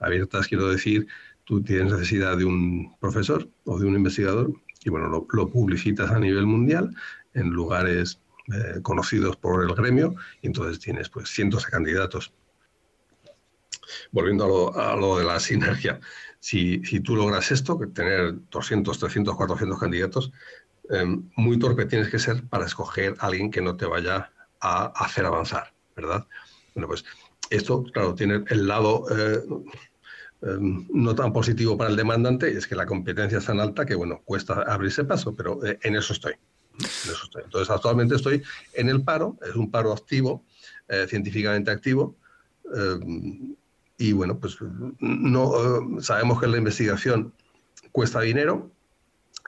Abiertas 0.00 0.46
quiero 0.46 0.68
decir 0.68 1.08
tú 1.44 1.62
tienes 1.62 1.92
necesidad 1.92 2.36
de 2.36 2.44
un 2.44 2.96
profesor 3.00 3.48
o 3.64 3.78
de 3.78 3.86
un 3.86 3.94
investigador 3.94 4.52
y 4.84 4.90
bueno, 4.90 5.26
lo, 5.30 5.48
publicitas 5.48 6.10
a 6.10 6.18
nivel 6.18 6.46
mundial 6.46 6.94
en 7.34 7.48
lugares 7.48 8.20
eh, 8.52 8.80
conocidos 8.82 9.36
por 9.36 9.64
el 9.64 9.74
gremio 9.74 10.14
y 10.42 10.46
entonces 10.46 10.78
tienes 10.78 11.08
pues 11.08 11.30
cientos 11.30 11.64
de 11.64 11.70
candidatos. 11.70 12.32
Volviendo 14.12 14.74
a 14.78 14.94
lo, 14.94 15.18
de 15.18 15.24
la 15.24 15.40
sinergia, 15.40 15.98
si, 16.38 16.80
tú 17.00 17.16
logras 17.16 17.50
esto, 17.50 17.80
tener 17.94 18.34
200, 18.50 18.98
300, 18.98 19.34
400 19.34 19.78
candidatos, 19.78 20.30
em, 20.90 21.30
muy 21.36 21.58
torpe 21.58 21.86
tienes 21.86 22.08
que 22.08 22.18
ser 22.18 22.44
para 22.44 22.66
escoger 22.66 23.14
a 23.18 23.26
alguien 23.26 23.50
que 23.50 23.62
no 23.62 23.76
te 23.76 23.86
vaya 23.86 24.30
a 24.60 24.86
hacer 25.04 25.24
avanzar, 25.24 25.72
¿verdad? 25.96 26.26
Bueno, 26.78 26.88
pues 26.88 27.04
esto, 27.50 27.82
claro, 27.92 28.14
tiene 28.14 28.44
el 28.48 28.68
lado 28.68 29.04
eh, 29.10 29.40
Em, 30.40 30.86
no 30.92 31.16
tan 31.16 31.32
positivo 31.32 31.76
para 31.76 31.90
el 31.90 31.96
demandante 31.96 32.56
es 32.56 32.68
que 32.68 32.76
la 32.76 32.86
competencia 32.86 33.38
es 33.38 33.44
tan 33.46 33.58
alta 33.58 33.84
que, 33.84 33.96
bueno, 33.96 34.22
cuesta 34.24 34.62
abrirse 34.62 35.04
paso, 35.04 35.34
pero 35.34 35.64
eh, 35.64 35.78
en, 35.82 35.96
eso 35.96 36.12
estoy. 36.12 36.34
Entonces, 37.44 37.70
actualmente 37.70 38.14
estoy 38.14 38.42
en 38.74 38.88
el 38.88 39.02
paro, 39.02 39.36
es 39.42 39.56
un 39.56 39.68
paro 39.70 39.92
activo, 39.92 40.44
eh, 40.86 41.06
científicamente 41.08 41.70
activo, 41.70 42.16
y 43.96 44.12
bueno, 44.12 44.38
pues 44.38 44.58
no 45.00 45.54
eh, 45.54 46.02
sabemos 46.02 46.38
que 46.38 46.46
la 46.46 46.58
investigación 46.58 47.32
cuesta 47.90 48.20
dinero. 48.20 48.70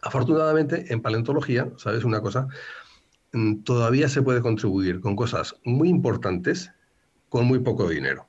Afortunadamente, 0.03 0.87
en 0.91 1.03
paleontología, 1.03 1.71
¿sabes 1.77 2.03
una 2.05 2.23
cosa? 2.23 2.49
Mm, 3.33 3.63
todavía 3.63 4.09
se 4.09 4.23
puede 4.23 4.41
contribuir 4.41 5.01
con 5.01 5.15
cosas 5.15 5.55
muy 5.65 5.91
importantes 5.91 6.73
con 7.31 7.47
muy 7.47 7.61
poco 7.61 7.89
dinero. 7.89 8.27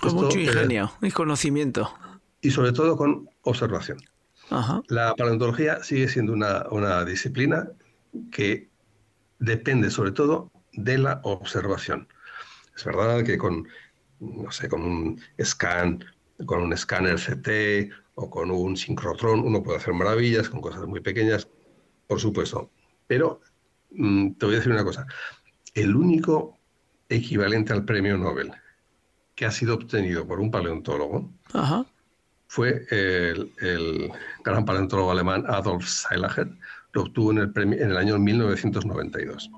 Con 0.00 0.14
mucho 0.14 0.38
ingenio 0.38 0.92
y 1.02 1.10
conocimiento. 1.10 1.92
Y 2.40 2.50
sobre 2.50 2.72
todo 2.72 2.96
con 2.96 3.28
observación. 3.42 3.98
La 4.88 5.14
paleontología 5.16 5.82
sigue 5.82 6.06
siendo 6.06 6.32
una, 6.32 7.04
disciplina 7.04 7.68
que 8.30 8.68
depende 9.38 9.90
sobre 9.90 10.12
todo 10.12 10.52
de 10.72 10.98
la 10.98 11.20
observación. 11.24 12.06
Es 12.76 12.84
verdad 12.84 13.24
que 13.24 13.38
con, 13.38 13.66
no 14.20 14.50
sé, 14.52 14.68
con 14.68 14.82
un 14.82 15.20
scan, 15.42 16.04
con 16.44 16.62
un 16.62 16.72
escáner 16.72 17.16
CT 17.16 17.92
o 18.16 18.28
con 18.28 18.50
un 18.50 18.76
sincrotrón 18.76 19.40
uno 19.40 19.62
puede 19.62 19.78
hacer 19.78 19.94
maravillas 19.94 20.48
con 20.48 20.60
cosas 20.60 20.86
muy 20.86 21.00
pequeñas, 21.00 21.48
por 22.06 22.20
supuesto. 22.20 22.70
Pero 23.06 23.40
mm, 23.90 24.32
te 24.32 24.46
voy 24.46 24.56
a 24.56 24.58
decir 24.58 24.72
una 24.72 24.84
cosa. 24.84 25.06
El 25.74 25.96
único 25.96 26.53
equivalente 27.16 27.72
al 27.72 27.84
premio 27.84 28.16
Nobel 28.16 28.52
que 29.34 29.46
ha 29.46 29.50
sido 29.50 29.74
obtenido 29.74 30.26
por 30.26 30.40
un 30.40 30.50
paleontólogo 30.50 31.30
fue 32.46 32.86
el, 32.90 34.12
gran 34.44 34.64
paleontólogo 34.64 35.10
alemán 35.10 35.44
Adolf 35.48 35.88
Seilager, 35.88 36.48
lo 36.92 37.02
obtuvo 37.02 37.32
en 37.32 37.38
el, 37.38 37.52
premio, 37.52 37.80
en 37.80 37.90
el 37.90 37.96
año 37.96 38.16
1992. 38.16 39.50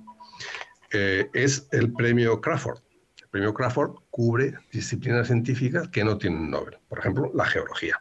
Eh, 0.92 1.29
es 1.35 1.69
el 1.73 1.92
premio 1.92 2.40
Crawford. 2.40 2.79
El 3.21 3.29
premio 3.29 3.53
Crawford 3.53 3.97
cubre 4.11 4.55
disciplinas 4.73 5.27
científicas 5.27 5.88
que 5.88 6.05
no 6.05 6.16
tienen 6.16 6.51
Nobel, 6.51 6.79
por 6.88 6.99
ejemplo, 6.99 7.31
la 7.35 7.45
geología. 7.45 8.01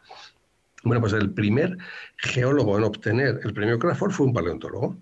Bueno, 0.82 1.02
pues 1.02 1.12
el 1.12 1.30
primer 1.34 1.76
geólogo 2.16 2.78
en 2.78 2.84
obtener 2.84 3.40
el 3.44 3.52
premio 3.52 3.78
Crawford 3.78 4.12
fue 4.12 4.26
un 4.26 4.32
paleontólogo, 4.32 4.96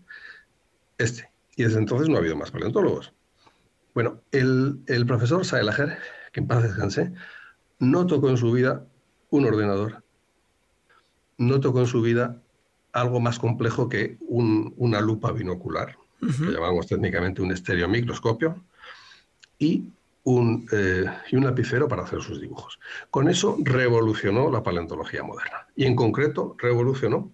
este, 0.99 1.31
y 1.55 1.62
desde 1.62 1.79
entonces 1.79 2.09
no 2.09 2.17
ha 2.17 2.19
habido 2.19 2.37
más 2.37 2.51
paleontólogos. 2.51 3.12
Bueno, 3.95 4.21
el, 4.33 4.81
el 4.87 5.07
profesor 5.07 5.45
Seilager 5.45 5.99
que 6.35 6.41
en 6.41 6.49
paz 6.49 6.65
descanse, 6.65 7.13
no 7.79 8.07
tocó 8.07 8.29
en 8.29 8.37
su 8.37 8.51
vida 8.51 8.85
un 9.31 9.47
ordenador, 9.47 10.03
no 11.39 11.61
tocó 11.61 11.81
en 11.81 11.87
su 11.87 12.03
vida 12.03 12.43
algo 12.93 13.21
más 13.21 13.39
complejo 13.39 13.89
que 13.89 14.19
una 14.29 15.01
lupa 15.01 15.31
binocular, 15.31 15.97
que 16.21 16.53
llamamos 16.53 16.89
técnicamente 16.89 17.41
un 17.41 17.53
estereomicroscopio, 17.53 18.65
y 19.59 19.85
un, 20.25 20.67
eh, 20.73 21.05
y 21.31 21.37
un 21.37 21.45
lapicero 21.45 21.87
para 21.87 22.03
hacer 22.03 22.21
sus 22.21 22.41
dibujos. 22.41 22.81
Con 23.11 23.29
eso 23.29 23.57
revolucionó 23.61 24.51
la 24.51 24.63
paleontología 24.63 25.23
moderna 25.23 25.69
y 25.77 25.85
en 25.85 25.95
concreto 25.95 26.57
revolucionó 26.59 27.31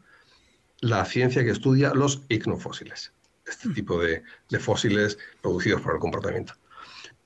la 0.81 1.05
ciencia 1.07 1.43
que 1.43 1.51
estudia 1.51 1.95
los 1.95 2.23
icnofósiles, 2.29 3.13
este 3.51 3.69
tipo 3.71 4.01
de, 4.01 4.23
de 4.49 4.59
fósiles 4.59 5.19
producidos 5.43 5.81
por 5.83 5.95
el 5.95 6.01
comportamiento. 6.01 6.55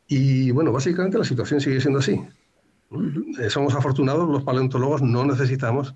Y 0.06 0.50
bueno, 0.50 0.72
básicamente 0.72 1.18
la 1.18 1.24
situación 1.24 1.60
sigue 1.60 1.80
siendo 1.80 2.00
así. 2.00 2.20
Eh, 3.40 3.50
somos 3.50 3.74
afortunados, 3.74 4.28
los 4.28 4.44
paleontólogos 4.44 5.02
no 5.02 5.24
necesitamos, 5.24 5.94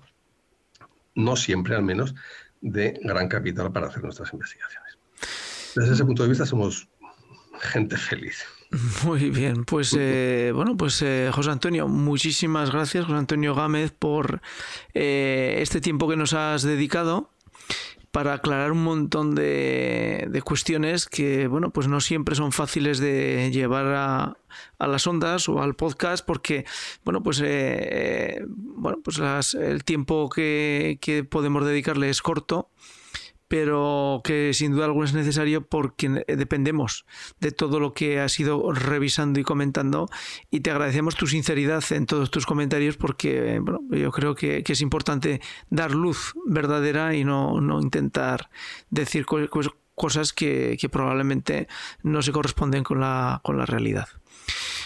no 1.15 1.35
siempre 1.35 1.75
al 1.75 1.83
menos, 1.83 2.15
de 2.61 2.99
gran 3.03 3.27
capital 3.27 3.71
para 3.71 3.87
hacer 3.87 4.03
nuestras 4.03 4.33
investigaciones. 4.33 4.97
Desde 5.75 5.93
ese 5.93 6.05
punto 6.05 6.23
de 6.23 6.29
vista 6.29 6.45
somos 6.45 6.87
gente 7.61 7.97
feliz. 7.97 8.43
Muy 9.03 9.29
bien, 9.29 9.65
pues 9.65 9.95
eh, 9.97 10.51
bueno, 10.53 10.77
pues 10.77 11.01
eh, 11.01 11.31
José 11.33 11.49
Antonio, 11.51 11.87
muchísimas 11.87 12.71
gracias, 12.71 13.05
José 13.05 13.17
Antonio 13.17 13.55
Gámez, 13.55 13.91
por 13.91 14.41
este 14.93 15.81
tiempo 15.81 16.07
que 16.07 16.15
nos 16.15 16.33
has 16.33 16.63
dedicado 16.63 17.31
para 18.19 18.33
aclarar 18.33 18.73
un 18.73 18.83
montón 18.83 19.33
de, 19.33 20.41
cuestiones 20.43 21.05
que, 21.05 21.47
bueno, 21.47 21.69
pues 21.69 21.87
no 21.87 22.01
siempre 22.01 22.35
son 22.35 22.51
fáciles 22.51 22.99
de 22.99 23.49
llevar 23.49 23.85
a, 23.95 24.37
las 24.77 25.07
ondas 25.07 25.47
o 25.47 25.61
al 25.61 25.77
podcast 25.77 26.25
porque, 26.25 26.65
bueno, 27.05 27.23
pues, 27.23 27.41
eh, 27.41 28.43
bueno, 28.45 28.99
pues 29.01 29.21
el 29.53 29.85
tiempo 29.85 30.29
que, 30.29 30.97
que 30.99 31.23
podemos 31.23 31.65
dedicarle 31.65 32.09
es 32.09 32.21
corto 32.21 32.69
pero 33.49 34.21
que 34.23 34.53
sin 34.53 34.71
duda 34.71 34.85
alguna 34.85 35.07
es 35.07 35.13
necesario 35.13 35.67
porque 35.67 36.23
dependemos 36.27 37.05
de 37.41 37.51
todo 37.51 37.79
lo 37.79 37.93
que 37.93 38.21
has 38.21 38.39
ido 38.39 38.71
revisando 38.71 39.39
y 39.39 39.43
comentando 39.43 40.07
y 40.51 40.61
te 40.61 40.71
agradecemos 40.71 41.15
tu 41.15 41.27
sinceridad 41.27 41.83
en 41.89 42.05
todos 42.05 42.29
tus 42.31 42.45
comentarios 42.45 42.95
porque 42.95 43.59
bueno, 43.59 43.81
yo 43.89 44.11
creo 44.11 44.35
que, 44.35 44.63
es 44.69 44.81
importante 44.81 45.41
dar 45.71 45.91
luz 45.91 46.35
verdadera 46.45 47.15
y 47.15 47.25
no, 47.25 47.59
no 47.59 47.81
intentar 47.81 48.51
decir 48.91 49.25
cosas 49.95 50.31
que, 50.31 50.77
que, 50.79 50.87
probablemente 50.87 51.67
no 52.03 52.21
se 52.21 52.31
corresponden 52.31 52.83
con 52.83 52.99
la, 52.99 53.41
con 53.43 53.57
la 53.57 53.65
realidad. 53.65 54.07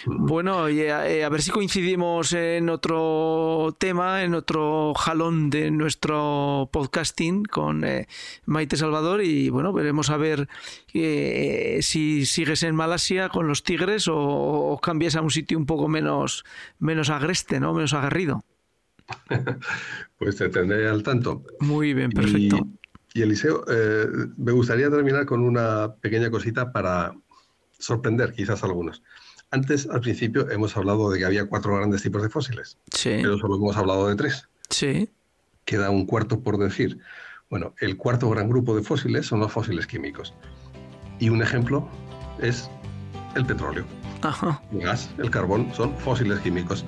Bueno, 0.05 0.67
eh, 0.67 1.23
a 1.23 1.29
ver 1.29 1.41
si 1.41 1.51
coincidimos 1.51 2.33
en 2.33 2.69
otro 2.69 3.75
tema, 3.77 4.23
en 4.23 4.33
otro 4.33 4.93
jalón 4.93 5.49
de 5.49 5.71
nuestro 5.71 6.69
podcasting 6.71 7.43
con 7.45 7.83
eh, 7.85 8.07
Maite 8.45 8.75
Salvador 8.75 9.23
y 9.23 9.49
bueno, 9.49 9.71
veremos 9.71 10.09
a 10.09 10.17
ver 10.17 10.49
eh, 10.93 11.79
si 11.81 12.25
sigues 12.25 12.63
en 12.63 12.75
Malasia 12.75 13.29
con 13.29 13.47
los 13.47 13.63
tigres 13.63 14.07
o, 14.09 14.79
cambias 14.81 15.15
a 15.15 15.21
un 15.21 15.31
sitio 15.31 15.57
un 15.57 15.65
poco 15.65 15.87
menos, 15.87 16.43
menos 16.79 17.09
agreste, 17.09 17.59
¿no? 17.59 17.73
menos 17.73 17.93
agarrido. 17.93 18.43
Pues 20.17 20.37
te 20.37 20.47
tendré 20.47 20.87
al 20.87 21.03
tanto. 21.03 21.43
Muy 21.59 21.93
bien, 21.93 22.09
perfecto. 22.09 22.65
Y, 23.13 23.23
Eliseo, 23.23 23.65
me 24.37 24.53
gustaría 24.53 24.89
terminar 24.89 25.25
con 25.25 25.41
una 25.41 25.95
pequeña 25.95 26.31
cosita 26.31 26.71
para 26.71 27.13
sorprender 27.77 28.31
quizás 28.31 28.63
a 28.63 28.67
algunos. 28.67 29.03
Antes, 29.53 29.87
al 29.87 30.01
principio, 30.01 30.49
hemos 30.49 30.75
hablado 30.75 31.11
de 31.11 31.19
que 31.19 31.25
había 31.25 31.45
cuatro 31.45 31.75
grandes 31.75 32.01
tipos 32.01 32.23
de 32.23 32.29
fósiles. 32.29 32.75
Sí. 32.91 33.19
Pero 33.21 33.37
solo 33.37 33.57
hemos 33.57 33.77
hablado 33.77 34.07
de 34.07 34.15
tres. 34.15 34.49
Sí. 34.71 35.11
Queda 35.63 35.91
un 35.91 36.07
cuarto 36.07 36.39
por 36.39 36.57
decir. 36.57 36.97
Bueno, 37.51 37.75
el 37.79 37.95
cuarto 37.95 38.27
gran 38.31 38.49
grupo 38.49 38.75
de 38.75 38.81
fósiles 38.81 39.27
son 39.27 39.41
los 39.41 39.51
fósiles 39.51 39.85
químicos. 39.85 40.33
Y 41.19 41.29
un 41.29 41.43
ejemplo 41.43 41.87
es 42.41 42.67
el 43.35 43.45
petróleo. 43.45 43.85
El 44.71 44.79
gas, 44.79 45.11
el 45.19 45.29
carbón, 45.29 45.71
son 45.75 45.95
fósiles 45.99 46.39
químicos. 46.39 46.83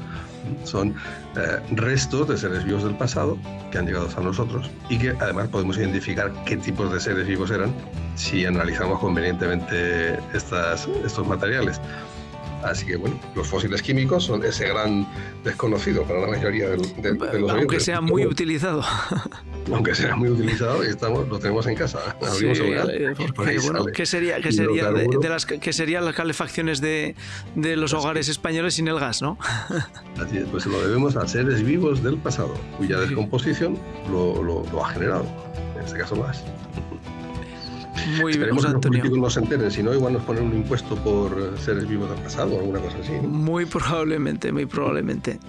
Son 0.64 0.96
eh, 1.36 1.60
restos 1.70 2.28
de 2.30 2.36
seres 2.36 2.64
vivos 2.64 2.84
del 2.84 2.98
pasado 2.98 3.38
que 3.72 3.78
han 3.78 3.86
llegado 3.86 4.08
hasta 4.08 4.22
nosotros 4.22 4.72
y 4.90 4.98
que 4.98 5.12
además 5.20 5.50
podemos 5.50 5.78
identificar 5.78 6.34
qué 6.46 6.58
tipos 6.58 6.92
de 6.92 7.00
seres 7.00 7.28
vivos 7.28 7.52
eran 7.52 7.72
si 8.16 8.44
analizamos 8.44 9.00
convenientemente 9.00 10.18
estas, 10.34 10.88
estos 11.04 11.28
materiales. 11.28 11.80
Así 12.64 12.86
que 12.86 12.96
bueno, 12.96 13.20
los 13.36 13.48
fósiles 13.48 13.82
químicos 13.82 14.24
son 14.24 14.44
ese 14.44 14.68
gran 14.68 15.08
desconocido 15.44 16.04
para 16.04 16.22
la 16.22 16.28
mayoría 16.28 16.70
de, 16.70 16.78
los 16.78 17.52
Aunque 17.52 17.80
sea 17.80 18.02
muy 18.02 18.26
utilizado. 18.26 18.84
Aunque 19.72 19.94
sea 19.96 20.16
muy 20.16 20.30
utilizado, 20.30 20.84
estamos, 20.84 21.28
lo 21.28 21.40
tenemos 21.40 21.68
en 21.68 21.76
casa. 21.76 22.00
Abrimos 22.22 22.60
eh, 22.60 23.14
¿qué 23.94 24.06
sería, 24.06 24.40
qué 24.42 24.52
sería 24.52 24.92
de, 24.92 25.30
las 25.30 25.46
qué 25.46 25.74
serían 25.74 26.06
las 26.06 26.16
calefacciones 26.16 26.82
de, 26.82 27.16
de 27.56 27.76
los 27.76 27.94
hogares 27.94 28.30
españoles 28.30 28.76
sin 28.76 28.88
el 28.88 29.00
gas, 29.00 29.22
no? 29.22 29.38
Así 30.20 30.38
es, 30.38 30.46
pues 30.46 30.66
lo 30.66 30.82
debemos 30.82 31.16
a 31.16 31.28
seres 31.28 31.64
vivos 31.64 32.04
del 32.04 32.18
pasado, 32.18 32.54
cuya 32.78 33.00
descomposición 33.00 33.78
lo, 34.10 34.42
lo, 34.42 34.64
lo 34.72 34.86
ha 34.86 34.90
generado. 34.90 35.26
En 35.78 35.86
este 35.86 36.00
caso, 36.00 36.22
gas. 36.22 36.44
Muy 38.20 38.34
bien, 38.34 38.50
Esperemos 38.50 38.66
que 38.66 38.72
los 38.72 38.82
políticos 38.82 39.18
no 39.18 39.30
se 39.30 39.40
enteren, 39.40 39.72
si 39.72 39.84
no, 39.84 39.94
igual 39.94 40.14
nos 40.14 40.24
ponen 40.24 40.44
un 40.44 40.54
impuesto 40.54 40.96
por 40.96 41.58
seres 41.58 41.88
vivos 41.88 42.10
del 42.10 42.20
pasado 42.20 42.56
o 42.56 42.60
alguna 42.60 42.80
cosa 42.80 42.98
así. 43.02 43.14
Muy 43.14 43.66
probablemente, 43.66 44.52
muy 44.52 44.66
probablemente. 44.66 45.40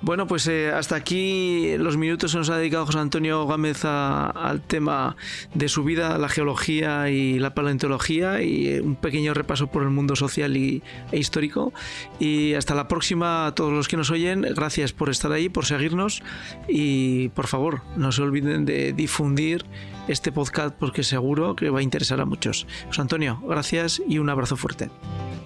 Bueno, 0.00 0.26
pues 0.26 0.46
eh, 0.48 0.70
hasta 0.70 0.96
aquí 0.96 1.76
los 1.78 1.96
minutos 1.96 2.32
que 2.32 2.38
nos 2.38 2.50
ha 2.50 2.56
dedicado 2.56 2.86
José 2.86 2.98
Antonio 2.98 3.46
Gámez 3.46 3.84
al 3.84 4.60
tema 4.66 5.16
de 5.54 5.68
su 5.68 5.84
vida, 5.84 6.18
la 6.18 6.28
geología 6.28 7.10
y 7.10 7.38
la 7.38 7.54
paleontología 7.54 8.42
y 8.42 8.68
eh, 8.68 8.80
un 8.80 8.96
pequeño 8.96 9.34
repaso 9.34 9.68
por 9.68 9.82
el 9.82 9.90
mundo 9.90 10.16
social 10.16 10.56
y, 10.56 10.82
e 11.10 11.18
histórico. 11.18 11.72
Y 12.18 12.54
hasta 12.54 12.74
la 12.74 12.88
próxima 12.88 13.46
a 13.46 13.54
todos 13.54 13.72
los 13.72 13.88
que 13.88 13.96
nos 13.96 14.10
oyen. 14.10 14.42
Gracias 14.54 14.92
por 14.92 15.08
estar 15.08 15.32
ahí, 15.32 15.48
por 15.48 15.64
seguirnos 15.64 16.22
y 16.68 17.28
por 17.30 17.46
favor, 17.46 17.82
no 17.96 18.12
se 18.12 18.22
olviden 18.22 18.64
de 18.64 18.92
difundir 18.92 19.64
este 20.08 20.32
podcast 20.32 20.74
porque 20.76 21.02
seguro 21.02 21.56
que 21.56 21.70
va 21.70 21.80
a 21.80 21.82
interesar 21.82 22.20
a 22.20 22.24
muchos. 22.24 22.66
José 22.86 23.00
Antonio, 23.00 23.40
gracias 23.44 24.02
y 24.06 24.18
un 24.18 24.30
abrazo 24.30 24.56
fuerte. 24.56 24.90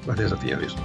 Gracias 0.07 0.33
a 0.33 0.37
ti, 0.37 0.53
adiós. 0.53 0.77